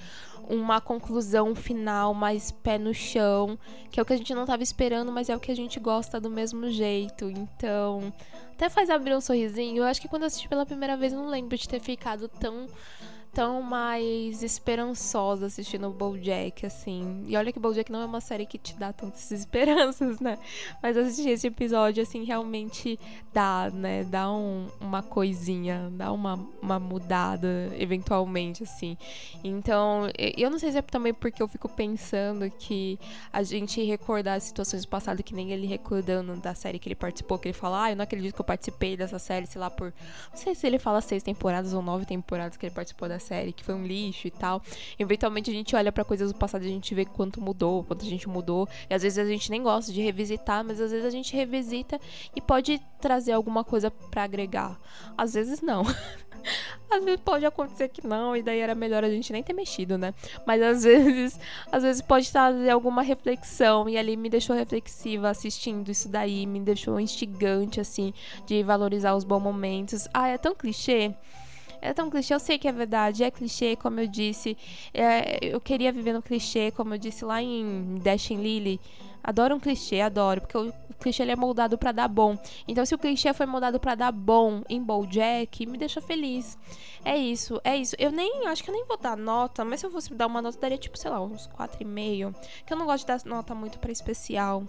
uma 0.48 0.80
conclusão 0.80 1.56
final 1.56 2.14
mais 2.14 2.52
pé 2.52 2.78
no 2.78 2.94
chão, 2.94 3.58
que 3.92 4.00
é 4.00 4.04
o 4.04 4.06
que 4.06 4.14
a 4.14 4.18
gente 4.18 4.34
não 4.34 4.44
estava 4.44 4.64
esperando, 4.64 5.12
mas 5.12 5.30
é 5.30 5.36
o 5.36 5.40
que 5.40 5.52
a 5.52 5.56
gente 5.56 5.80
gosta 5.80 6.20
do 6.20 6.30
mesmo 6.30 6.70
jeito. 6.70 7.30
Então, 7.30 8.14
até 8.54 8.70
faz 8.70 8.90
abrir 8.90 9.16
um 9.16 9.22
sorrisinho. 9.22 9.78
Eu 9.78 9.84
acho 9.86 10.02
que 10.02 10.08
quando 10.08 10.24
eu 10.24 10.28
assisti 10.28 10.48
pela 10.48 10.66
primeira 10.66 10.98
vez, 10.98 11.14
não 11.14 11.28
lembro 11.28 11.58
de 11.58 11.68
ter 11.68 11.80
ficado 11.80 12.28
tão 12.28 12.68
tão 13.34 13.62
mais 13.62 14.42
esperançosa 14.42 15.46
assistindo 15.46 15.88
o 15.88 15.92
BoJack, 15.92 16.66
assim. 16.66 17.24
E 17.28 17.38
olha 17.38 17.52
que 17.54 17.60
BoJack 17.60 17.92
não 17.92 18.02
é 18.02 18.06
uma 18.06 18.22
série 18.22 18.46
que 18.46 18.58
te 18.58 18.76
dá 18.76 18.92
tantas 18.92 19.30
esperanças, 19.32 20.20
né? 20.20 20.38
Mas 20.82 20.98
assistir 20.98 21.30
esse 21.30 21.48
episódio, 21.48 22.02
assim, 22.02 22.24
realmente 22.24 23.00
dá, 23.34 23.70
né? 23.72 24.04
Dá 24.04 24.32
um, 24.32 24.68
uma 24.82 25.04
coisinha, 25.04 25.90
dá 25.94 26.12
uma, 26.12 26.40
uma 26.62 26.80
mudada, 26.80 27.72
eventualmente, 27.78 28.64
assim. 28.64 28.98
Então, 29.44 30.10
eu 30.18 30.50
não 30.50 30.58
sei 30.58 30.72
se 30.72 30.78
é 30.78 30.82
também 30.82 31.14
porque 31.14 31.42
eu 31.42 31.48
fico 31.48 31.70
pensando 31.70 32.50
que 32.50 33.00
a 33.32 33.44
gente 33.44 33.84
recordar 33.84 34.38
as 34.38 34.44
situações 34.44 34.84
do 34.84 34.88
passado, 34.88 35.22
que 35.22 35.36
nem 35.36 35.52
ele 35.52 35.68
recordando 35.68 36.36
da 36.38 36.56
série 36.56 36.80
que 36.80 36.88
ele 36.88 36.96
participou, 36.96 37.38
que 37.38 37.48
ele 37.48 37.54
fala, 37.54 37.84
ah, 37.84 37.92
eu 37.92 37.96
não 37.96 38.04
acredito 38.04 38.34
que 38.34 38.42
eu 38.42 38.46
participei 38.46 38.98
dessa 38.98 39.20
série, 39.20 39.46
sei 39.46 39.62
lá, 39.62 39.70
por... 39.70 39.94
Não 40.32 40.38
sei 40.38 40.56
se 40.56 40.66
ele 40.66 40.80
fala 40.80 41.00
seis 41.00 41.22
temporadas 41.22 41.74
ou 41.74 41.82
nove 41.82 42.06
temporadas 42.06 42.58
que 42.58 42.66
ele 42.66 42.74
participou 42.74 43.08
da 43.08 43.19
série, 43.20 43.54
que 43.54 43.64
foi 43.64 43.76
um 43.76 43.86
lixo 43.86 44.28
e 44.28 44.32
tal. 44.32 44.62
Eventualmente 44.98 45.50
a 45.50 45.54
gente 45.54 45.76
olha 45.76 45.92
para 45.92 46.04
coisas 46.04 46.32
do 46.32 46.38
passado 46.38 46.64
e 46.64 46.68
a 46.68 46.72
gente 46.72 46.94
vê 46.94 47.06
quanto 47.06 47.42
mudou, 47.42 47.84
quanto 47.84 48.06
a 48.06 48.10
gente 48.10 48.28
mudou. 48.28 48.68
E 48.90 48.94
às 48.94 49.02
vezes 49.02 49.18
a 49.18 49.26
gente 49.26 49.50
nem 49.50 49.62
gosta 49.62 49.92
de 49.92 50.02
revisitar, 50.02 50.64
mas 50.64 50.80
às 50.80 50.92
vezes 50.92 51.06
a 51.06 51.10
gente 51.10 51.36
revisita 51.36 52.00
e 52.36 52.42
pode 52.42 52.82
trazer 53.00 53.32
alguma 53.32 53.64
coisa 53.64 53.92
para 53.92 54.24
agregar. 54.24 54.80
Às 55.18 55.34
vezes 55.34 55.62
não. 55.62 55.84
Às 56.90 57.04
vezes 57.04 57.22
pode 57.22 57.46
acontecer 57.46 57.90
que 57.90 58.06
não, 58.06 58.36
e 58.36 58.42
daí 58.42 58.60
era 58.60 58.74
melhor 58.74 59.04
a 59.04 59.10
gente 59.10 59.32
nem 59.32 59.44
ter 59.44 59.54
mexido, 59.54 59.98
né? 59.98 60.14
Mas 60.46 60.62
às 60.62 60.84
vezes, 60.86 61.40
às 61.72 61.84
vezes 61.84 62.02
pode 62.02 62.32
trazer 62.32 62.70
alguma 62.70 63.02
reflexão 63.02 63.88
e 63.88 63.98
ali 63.98 64.18
me 64.18 64.30
deixou 64.30 64.56
reflexiva 64.56 65.30
assistindo 65.30 65.92
isso 65.92 66.10
daí, 66.10 66.46
me 66.46 66.60
deixou 66.60 67.00
instigante 67.00 67.80
assim 67.80 68.14
de 68.46 68.64
valorizar 68.64 69.16
os 69.16 69.24
bons 69.24 69.42
momentos. 69.42 70.08
Ah, 70.14 70.28
é 70.30 70.38
tão 70.38 70.56
clichê. 70.56 71.14
É 71.82 71.94
tão 71.94 72.10
clichê, 72.10 72.34
eu 72.34 72.40
sei 72.40 72.58
que 72.58 72.68
é 72.68 72.72
verdade, 72.72 73.24
é 73.24 73.32
clichê, 73.32 73.76
como 73.76 74.00
eu 74.00 74.08
disse. 74.08 74.58
É, 74.94 75.40
eu 75.42 75.62
queria 75.62 75.92
viver 75.92 76.14
no 76.14 76.22
clichê, 76.22 76.72
como 76.72 76.94
eu 76.94 76.98
disse 76.98 77.24
lá 77.24 77.42
em 77.42 77.96
Dash 78.04 78.30
Lily. 78.30 78.80
Adoro 79.24 79.56
um 79.56 79.60
clichê, 79.60 80.02
adoro, 80.02 80.42
porque 80.42 80.58
o, 80.58 80.70
o 80.70 80.94
clichê 81.00 81.24
ele 81.24 81.32
é 81.32 81.36
moldado 81.36 81.78
para 81.78 81.92
dar 81.92 82.08
bom. 82.08 82.38
Então, 82.68 82.86
se 82.86 82.96
o 82.96 82.98
clichê 82.98 83.34
foi 83.34 83.46
moldado 83.46 83.80
para 83.80 83.96
dar 83.96 84.12
bom 84.12 84.64
em 84.70 84.82
BoJack, 84.82 85.66
me 85.66 85.78
deixa 85.78 86.02
feliz. 86.02 86.58
É 87.04 87.18
isso, 87.18 87.60
é 87.64 87.76
isso. 87.76 87.96
Eu 88.00 88.12
nem 88.12 88.48
acho 88.48 88.64
que 88.64 88.70
eu 88.70 88.74
nem 88.74 88.86
vou 88.86 88.98
dar 88.98 89.18
nota, 89.18 89.64
mas 89.66 89.82
se 89.82 89.86
eu 89.86 89.92
fosse 89.92 90.14
dar 90.14 90.28
uma 90.28 90.42
nota, 90.42 90.58
daria 90.60 90.78
tipo, 90.78 90.98
sei 90.98 91.12
lá, 91.12 91.22
uns 91.22 91.48
4,5. 91.48 92.34
Que 92.66 92.74
eu 92.74 92.78
não 92.78 92.86
gosto 92.86 93.02
de 93.02 93.08
dar 93.08 93.22
nota 93.26 93.54
muito 93.54 93.78
para 93.80 93.92
especial. 93.92 94.64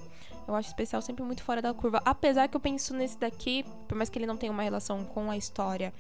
Eu 0.47 0.55
acho 0.55 0.69
especial 0.69 1.01
sempre 1.01 1.23
muito 1.23 1.45
fora 1.45 1.63
da 1.63 1.73
curva. 1.73 2.03
Apesar 2.05 2.49
que 2.49 2.57
eu 2.57 2.61
penso 2.61 2.93
nesse 2.93 3.17
daqui, 3.19 3.65
por 3.87 3.97
mais 3.97 4.11
que 4.11 4.19
ele 4.19 4.27
não 4.27 4.37
tenha 4.37 4.51
uma 4.51 4.63
relação 4.63 5.05
com 5.05 5.31
a 5.31 5.37
história 5.37 5.93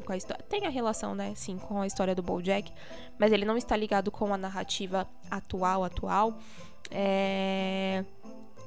com 0.00 0.12
a 0.12 0.16
história. 0.16 0.44
Tem 0.48 0.66
a 0.66 0.70
relação, 0.70 1.14
né, 1.14 1.32
sim, 1.34 1.58
com 1.58 1.80
a 1.80 1.86
história 1.86 2.14
do 2.14 2.22
BoJack, 2.22 2.72
mas 3.18 3.32
ele 3.32 3.44
não 3.44 3.56
está 3.56 3.76
ligado 3.76 4.10
com 4.10 4.32
a 4.32 4.38
narrativa 4.38 5.08
atual, 5.30 5.84
atual. 5.84 6.38
É... 6.90 8.04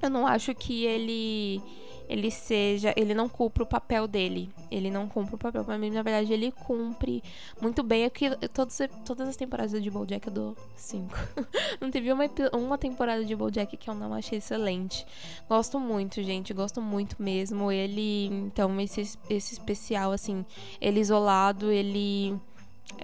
Eu 0.02 0.10
não 0.10 0.26
acho 0.26 0.56
que 0.56 0.86
ele 0.86 1.62
ele 2.10 2.32
seja, 2.32 2.92
ele 2.98 3.14
não 3.14 3.30
cumpre 3.30 3.62
o 3.62 3.66
papel 3.68 4.08
dele. 4.08 4.52
Ele 4.72 4.90
não 4.90 5.08
cumpre 5.08 5.36
o 5.36 5.38
papel 5.38 5.64
para 5.64 5.78
mim, 5.78 5.92
na 5.92 6.02
verdade 6.02 6.34
ele 6.34 6.52
cumpre 6.52 7.24
muito 7.62 7.84
bem. 7.84 8.04
É 8.04 8.10
que 8.10 8.36
todas, 8.48 8.80
todas 9.06 9.30
as 9.30 9.36
temporadas 9.36 9.82
de 9.82 9.92
BoJack 9.92 10.28
eu 10.28 10.34
dou 10.34 10.58
5. 10.76 11.16
não 11.80 11.92
teve 11.92 12.12
uma, 12.12 12.26
uma 12.54 12.78
temporada 12.80 13.24
de 13.24 13.36
BoJack 13.36 13.78
que 13.78 13.88
eu 13.88 13.94
não 13.94 14.12
achei 14.12 14.40
excelente. 14.40 15.06
Gosto 15.48 15.80
muito, 15.80 16.24
gente, 16.24 16.52
gosto 16.52 16.82
muito 16.82 17.22
mesmo. 17.22 17.72
Ele, 17.72 18.26
então 18.26 18.82
esse 18.82 19.02
esse 19.30 19.54
especial 19.54 20.12
assim, 20.12 20.44
ele 20.82 21.00
isolado, 21.00 21.72
ele 21.72 22.36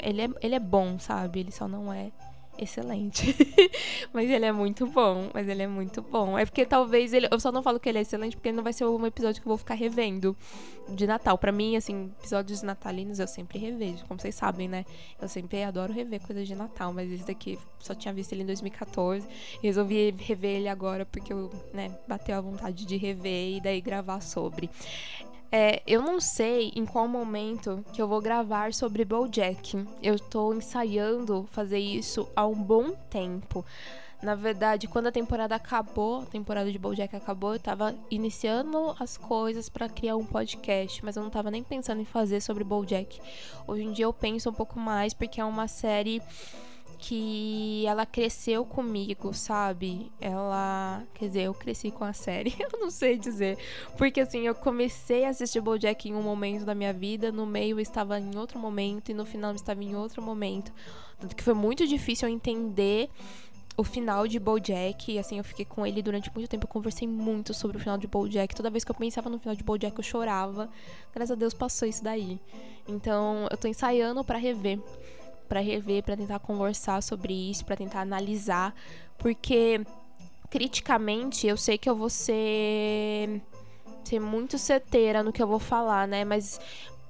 Ele 0.02 0.24
é, 0.24 0.30
ele 0.42 0.56
é 0.56 0.60
bom, 0.60 0.98
sabe? 0.98 1.42
Ele 1.42 1.52
só 1.52 1.68
não 1.68 1.94
é 1.94 2.12
excelente. 2.58 3.36
mas 4.14 4.30
ele 4.30 4.46
é 4.46 4.52
muito 4.52 4.88
bom. 4.88 5.30
Mas 5.34 5.48
ele 5.48 5.64
é 5.64 5.68
muito 5.68 6.02
bom. 6.02 6.38
É 6.38 6.46
porque 6.46 6.66
talvez 6.66 7.14
ele. 7.14 7.28
Eu 7.32 7.40
só 7.40 7.52
não 7.52 7.62
falo 7.64 7.80
que 7.80 7.90
ele 7.90 8.00
é 8.00 8.02
excelente 8.02 8.36
porque 8.36 8.52
não 8.52 8.64
vai 8.64 8.74
ser 8.74 8.86
um 8.86 9.06
episódio 9.06 9.42
que 9.42 9.48
eu 9.48 9.50
vou 9.50 9.58
ficar 9.58 9.76
revendo 9.76 10.36
de 10.90 11.08
Natal. 11.08 11.38
Para 11.38 11.52
mim, 11.52 11.76
assim, 11.76 12.12
episódios 12.20 12.62
natalinos 12.62 13.20
eu 13.20 13.28
sempre 13.28 13.60
revejo. 13.60 14.06
Como 14.06 14.20
vocês 14.20 14.36
sabem, 14.36 14.68
né? 14.68 14.86
Eu 15.22 15.28
sempre 15.28 15.64
adoro 15.64 15.94
rever 15.94 16.22
coisas 16.22 16.48
de 16.48 16.56
Natal. 16.56 16.94
Mas 16.94 17.12
esse 17.12 17.26
daqui 17.26 17.58
só 17.80 17.94
tinha 17.94 18.14
visto 18.14 18.34
ele 18.34 18.44
em 18.44 18.48
2014. 18.48 19.28
E 19.62 19.68
resolvi 19.68 20.12
rever 20.18 20.58
ele 20.58 20.68
agora 20.68 21.06
porque 21.06 21.34
eu, 21.34 21.52
né, 21.74 21.98
bateu 22.08 22.38
a 22.38 22.42
vontade 22.42 22.86
de 22.86 22.98
rever 22.98 23.58
e 23.58 23.62
daí 23.62 23.82
gravar 23.82 24.22
sobre. 24.22 24.70
É, 25.52 25.82
eu 25.88 26.02
não 26.02 26.20
sei 26.20 26.72
em 26.76 26.86
qual 26.86 27.08
momento 27.08 27.84
que 27.94 28.02
eu 28.02 28.08
vou 28.08 28.22
gravar 28.22 28.74
sobre 28.74 29.06
BoJack. 29.06 29.86
Eu 30.02 30.20
tô 30.20 30.54
ensaiando 30.54 31.48
fazer 31.52 31.80
isso 31.80 32.28
há 32.36 32.46
um 32.46 32.62
bom 32.62 32.92
tempo. 33.10 33.66
Na 34.22 34.34
verdade, 34.34 34.88
quando 34.88 35.08
a 35.08 35.12
temporada 35.12 35.56
acabou, 35.56 36.22
a 36.22 36.26
temporada 36.26 36.72
de 36.72 36.80
BoJack 36.80 37.16
acabou, 37.16 37.54
eu 37.54 37.60
tava 37.60 37.94
iniciando 38.10 38.96
as 39.00 39.18
coisas 39.18 39.70
para 39.70 39.88
criar 39.88 40.16
um 40.16 40.26
podcast, 40.26 41.04
mas 41.06 41.16
eu 41.16 41.24
não 41.24 41.30
tava 41.30 41.52
nem 41.52 41.64
pensando 41.64 42.02
em 42.02 42.06
fazer 42.06 42.42
sobre 42.42 42.64
BoJack. 42.64 43.22
Hoje 43.68 43.84
em 43.84 43.92
dia 43.92 44.06
eu 44.06 44.14
penso 44.14 44.50
um 44.50 44.54
pouco 44.54 44.80
mais 44.80 45.14
porque 45.14 45.40
é 45.40 45.46
uma 45.46 45.68
série 45.68 46.22
que 46.98 47.86
ela 47.86 48.06
cresceu 48.06 48.66
comigo, 48.66 49.34
sabe? 49.34 50.12
Ela, 50.20 51.04
quer 51.14 51.28
dizer, 51.28 51.42
eu 51.44 51.54
cresci 51.54 51.92
com 51.92 52.04
a 52.04 52.14
série, 52.14 52.56
eu 52.60 52.80
não 52.80 52.90
sei 52.90 53.18
dizer, 53.18 53.58
porque 53.98 54.22
assim, 54.22 54.48
eu 54.48 54.56
comecei 54.56 55.26
a 55.26 55.30
assistir 55.30 55.62
BoJack 55.62 56.10
em 56.10 56.16
um 56.16 56.22
momento 56.22 56.66
da 56.66 56.76
minha 56.76 56.94
vida, 56.94 57.32
no 57.32 57.46
meio 57.46 57.78
eu 57.78 57.82
estava 57.82 58.20
em 58.20 58.36
outro 58.38 58.60
momento 58.60 59.10
e 59.10 59.14
no 59.14 59.26
final 59.26 59.52
eu 59.52 59.56
estava 59.56 59.84
em 59.84 59.96
outro 59.96 60.22
momento. 60.22 60.72
Tanto 61.20 61.36
que 61.36 61.44
foi 61.44 61.54
muito 61.54 61.88
difícil 61.88 62.28
eu 62.28 62.34
entender 62.34 63.10
o 63.78 63.84
final 63.84 64.28
de 64.28 64.40
BoJack, 64.40 65.12
e 65.12 65.20
assim, 65.20 65.38
eu 65.38 65.44
fiquei 65.44 65.66
com 65.66 65.86
ele 65.86 66.02
durante 66.02 66.32
muito 66.34 66.50
tempo, 66.50 66.66
eu 66.66 66.70
conversei 66.70 67.08
muito 67.08 67.54
sobre 67.54 67.78
o 67.78 67.80
final 67.80 67.98
de 67.98 68.08
BoJack. 68.08 68.56
Toda 68.56 68.70
vez 68.70 68.86
que 68.86 68.92
eu 68.92 68.96
pensava 68.96 69.30
no 69.30 69.38
final 69.38 69.54
de 69.56 69.64
BoJack, 69.64 69.98
eu 69.98 70.04
chorava. 70.04 70.70
Graças 71.14 71.32
a 71.32 71.36
Deus 71.36 71.54
passou 71.54 71.88
isso 71.88 72.04
daí. 72.04 72.40
Então, 72.88 73.48
eu 73.52 73.58
tô 73.58 73.68
ensaiando 73.68 74.24
para 74.24 74.38
rever 74.38 74.80
para 75.46 75.60
rever, 75.60 76.04
para 76.04 76.18
tentar 76.18 76.40
conversar 76.40 77.02
sobre 77.02 77.34
isso, 77.34 77.66
para 77.66 77.76
tentar 77.76 78.02
analisar, 78.02 78.74
porque 79.18 79.82
criticamente 80.50 81.48
eu 81.48 81.58
sei 81.58 81.78
que 81.78 81.90
eu 81.90 81.96
vou 81.96 82.10
ser 82.10 83.42
ser 84.04 84.20
muito 84.20 84.58
certeira 84.58 85.24
no 85.24 85.34
que 85.34 85.42
eu 85.42 85.48
vou 85.48 85.60
falar, 85.60 86.08
né? 86.08 86.24
Mas 86.24 86.60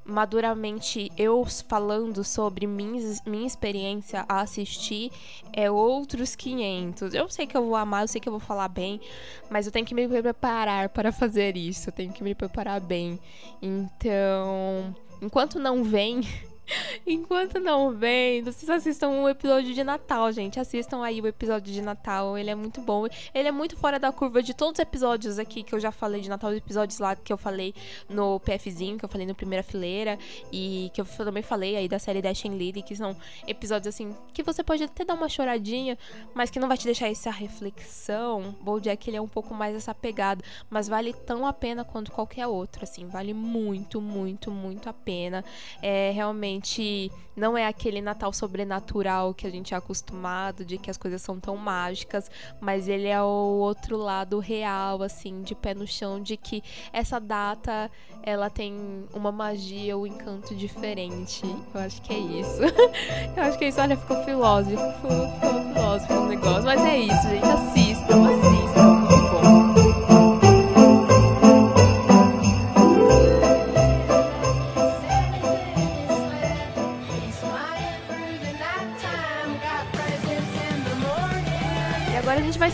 maduramente 0.06 1.12
eu 1.18 1.44
falando 1.68 2.24
sobre 2.24 2.68
minha, 2.68 3.02
minha 3.26 3.48
experiência 3.48 4.24
a 4.30 4.42
assistir 4.42 5.12
é 5.52 5.70
outros 5.70 6.36
500. 6.36 7.14
Eu 7.14 7.28
sei 7.28 7.48
que 7.48 7.58
eu 7.58 7.66
vou 7.66 7.76
amar, 7.76 8.04
eu 8.04 8.08
sei 8.08 8.22
que 8.22 8.30
eu 8.30 8.32
vou 8.32 8.40
falar 8.40 8.68
bem, 8.68 9.02
mas 9.50 9.66
eu 9.66 9.72
tenho 9.72 9.86
que 9.86 9.96
me 9.96 10.08
preparar 10.08 10.90
para 10.90 11.12
fazer 11.12 11.58
isso, 11.58 11.90
eu 11.90 11.94
tenho 11.94 12.14
que 12.14 12.24
me 12.24 12.36
preparar 12.36 12.80
bem. 12.80 13.20
Então, 13.62 14.96
enquanto 15.22 15.60
não 15.60 15.84
vem 15.84 16.22
Enquanto 17.06 17.60
não 17.60 17.92
vem, 17.92 18.42
vocês 18.44 18.70
assistam 18.70 19.10
um 19.10 19.30
episódio 19.30 19.74
de 19.74 19.84
Natal, 19.84 20.32
gente. 20.32 20.60
Assistam 20.60 21.04
aí 21.04 21.22
o 21.22 21.28
episódio 21.28 21.74
de 21.74 21.82
Natal. 21.82 22.38
Ele 22.38 22.50
é 22.50 22.56
muito 22.56 22.82
bom. 22.82 23.06
Ele 23.34 23.48
é 23.48 23.52
muito 23.52 23.78
fora 23.78 24.00
da 24.00 24.12
curva 24.12 24.42
de 24.42 24.54
todos 24.54 24.74
os 24.74 24.80
episódios 24.80 25.40
aqui 25.40 25.64
que 25.64 25.74
eu 25.74 25.80
já 25.80 25.92
falei 25.92 26.22
de 26.22 26.30
Natal, 26.30 26.52
os 26.52 26.58
episódios 26.58 27.00
lá 27.00 27.16
que 27.16 27.32
eu 27.32 27.38
falei 27.38 27.74
no 28.10 28.40
PFzinho, 28.40 28.98
que 28.98 29.06
eu 29.06 29.10
falei 29.10 29.28
no 29.28 29.36
Primeira 29.36 29.64
Fileira, 29.64 30.18
e 30.52 30.92
que 30.94 31.02
eu 31.02 31.06
também 31.06 31.44
falei 31.44 31.76
aí 31.76 31.88
da 31.88 32.00
série 32.00 32.22
Dash 32.22 32.46
and 32.46 32.56
Lily, 32.56 32.82
que 32.82 32.96
são 32.96 33.16
episódios 33.48 33.94
assim 33.94 34.16
que 34.34 34.44
você 34.44 34.64
pode 34.64 34.84
até 34.84 35.06
dar 35.06 35.14
uma 35.14 35.30
choradinha, 35.30 35.98
mas 36.34 36.50
que 36.50 36.60
não 36.60 36.68
vai 36.68 36.78
te 36.78 36.86
deixar 36.86 37.10
essa 37.10 37.32
reflexão. 37.32 38.56
Bojack 38.62 39.10
ele 39.10 39.18
é 39.18 39.22
um 39.22 39.28
pouco 39.28 39.54
mais 39.54 39.76
essa 39.76 39.94
pegada, 39.94 40.44
mas 40.70 40.88
vale 40.88 41.14
tão 41.14 41.46
a 41.46 41.54
pena 41.54 41.84
quanto 41.84 42.12
qualquer 42.12 42.48
outro, 42.48 42.84
assim. 42.84 43.08
Vale 43.08 43.34
muito, 43.34 44.02
muito, 44.02 44.52
muito 44.52 44.90
a 44.90 44.94
pena. 44.94 45.44
É 45.82 46.12
realmente 46.12 46.55
realmente 46.56 47.12
não 47.36 47.58
é 47.58 47.68
aquele 47.68 48.02
Natal 48.02 48.32
sobrenatural 48.32 49.34
que 49.34 49.46
a 49.46 49.50
gente 49.50 49.74
é 49.74 49.78
acostumado, 49.78 50.64
de 50.64 50.78
que 50.78 50.90
as 50.90 50.98
coisas 50.98 51.22
são 51.22 51.38
tão 51.38 51.58
mágicas, 51.58 52.32
mas 52.62 52.88
ele 52.88 53.08
é 53.08 53.22
o 53.22 53.60
outro 53.60 53.98
lado 53.98 54.40
real, 54.40 55.04
assim, 55.04 55.42
de 55.42 55.54
pé 55.54 55.74
no 55.74 55.86
chão, 55.86 56.22
de 56.22 56.38
que 56.38 56.64
essa 56.94 57.20
data 57.20 57.92
ela 58.24 58.50
tem 58.50 59.06
uma 59.14 59.32
magia, 59.32 59.98
um 59.98 60.08
encanto 60.08 60.56
diferente. 60.56 61.42
Eu 61.74 61.82
acho 61.82 62.02
que 62.02 62.14
é 62.14 62.20
isso. 62.20 62.62
Eu 63.36 63.44
acho 63.44 63.58
que 63.58 63.66
é 63.66 63.68
isso. 63.68 63.82
Olha, 63.82 63.98
ficou 63.98 64.24
filósofo, 64.24 64.94
ficou 64.94 65.74
filósofo 65.74 66.14
o 66.14 66.28
negócio. 66.28 66.64
Mas 66.64 66.82
é 66.82 66.98
isso, 67.00 67.30
gente. 67.30 67.46
Assistam, 67.46 68.30
assistam. 68.30 68.75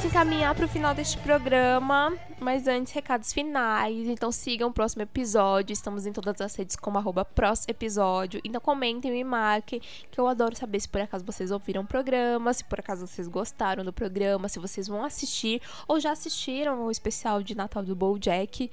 Se 0.01 0.07
encaminhar 0.07 0.55
para 0.55 0.65
o 0.65 0.67
final 0.67 0.95
deste 0.95 1.15
programa, 1.19 2.11
mas 2.39 2.67
antes, 2.67 2.91
recados 2.91 3.31
finais. 3.31 4.07
Então 4.07 4.31
sigam 4.31 4.69
o 4.69 4.73
próximo 4.73 5.03
episódio. 5.03 5.71
Estamos 5.71 6.07
em 6.07 6.11
todas 6.11 6.41
as 6.41 6.55
redes 6.55 6.75
como 6.75 6.97
arroba 6.97 7.27
episódio. 7.67 8.41
Então 8.43 8.59
comentem, 8.59 9.11
me 9.11 9.23
marquem, 9.23 9.79
que 10.09 10.19
eu 10.19 10.27
adoro 10.27 10.55
saber 10.55 10.79
se 10.79 10.89
por 10.89 11.01
acaso 11.01 11.23
vocês 11.23 11.51
ouviram 11.51 11.83
o 11.83 11.85
programa, 11.85 12.51
se 12.51 12.63
por 12.63 12.79
acaso 12.79 13.05
vocês 13.05 13.27
gostaram 13.27 13.85
do 13.85 13.93
programa, 13.93 14.49
se 14.49 14.57
vocês 14.57 14.87
vão 14.87 15.05
assistir 15.05 15.61
ou 15.87 15.99
já 15.99 16.13
assistiram 16.13 16.83
o 16.85 16.89
especial 16.89 17.43
de 17.43 17.53
Natal 17.53 17.83
do 17.83 17.95
BoJack. 17.95 18.71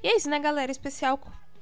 E 0.00 0.06
é 0.06 0.16
isso, 0.16 0.30
né, 0.30 0.38
galera? 0.38 0.70
Especial 0.70 1.18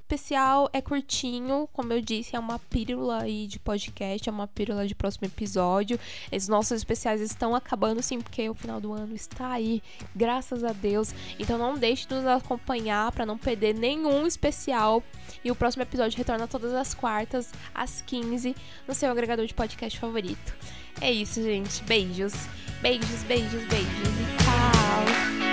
especial 0.07 0.71
é 0.73 0.81
curtinho, 0.81 1.69
como 1.73 1.93
eu 1.93 2.01
disse, 2.01 2.37
é 2.37 2.39
uma 2.39 2.61
pílula 2.61 3.25
aí 3.25 3.49
de 3.49 3.59
podcast, 3.59 4.29
é 4.29 4.33
uma 4.33 4.47
pílula 4.47 4.87
de 4.87 4.95
próximo 4.95 5.27
episódio. 5.27 5.99
Esses 6.31 6.49
nossos 6.49 6.77
especiais 6.77 7.21
estão 7.21 7.57
acabando 7.57 8.01
sim, 8.01 8.21
porque 8.21 8.49
o 8.49 8.55
final 8.55 8.81
do 8.81 8.93
ano 8.93 9.17
está 9.17 9.51
aí, 9.51 9.83
graças 10.15 10.63
a 10.63 10.73
Deus. 10.73 11.13
Então 11.41 11.59
não 11.59 11.77
deixe 11.77 12.07
de 12.07 12.15
nos 12.15 12.25
acompanhar 12.25 13.11
para 13.11 13.27
não 13.27 13.37
perder 13.37 13.75
nenhum 13.75 14.25
especial. 14.27 15.03
E 15.45 15.51
o 15.51 15.57
próximo 15.57 15.83
episódio 15.83 16.17
retorna 16.17 16.47
todas 16.47 16.73
as 16.73 16.95
quartas, 16.95 17.53
às 17.75 18.01
15, 18.01 18.55
no 18.87 18.95
seu 18.95 19.11
agregador 19.11 19.45
de 19.45 19.55
podcast 19.55 19.99
favorito. 19.99 20.55
É 21.01 21.11
isso, 21.11 21.43
gente. 21.43 21.83
Beijos. 21.83 22.33
Beijos, 22.81 23.25
beijos, 23.25 23.65
beijos. 23.65 25.46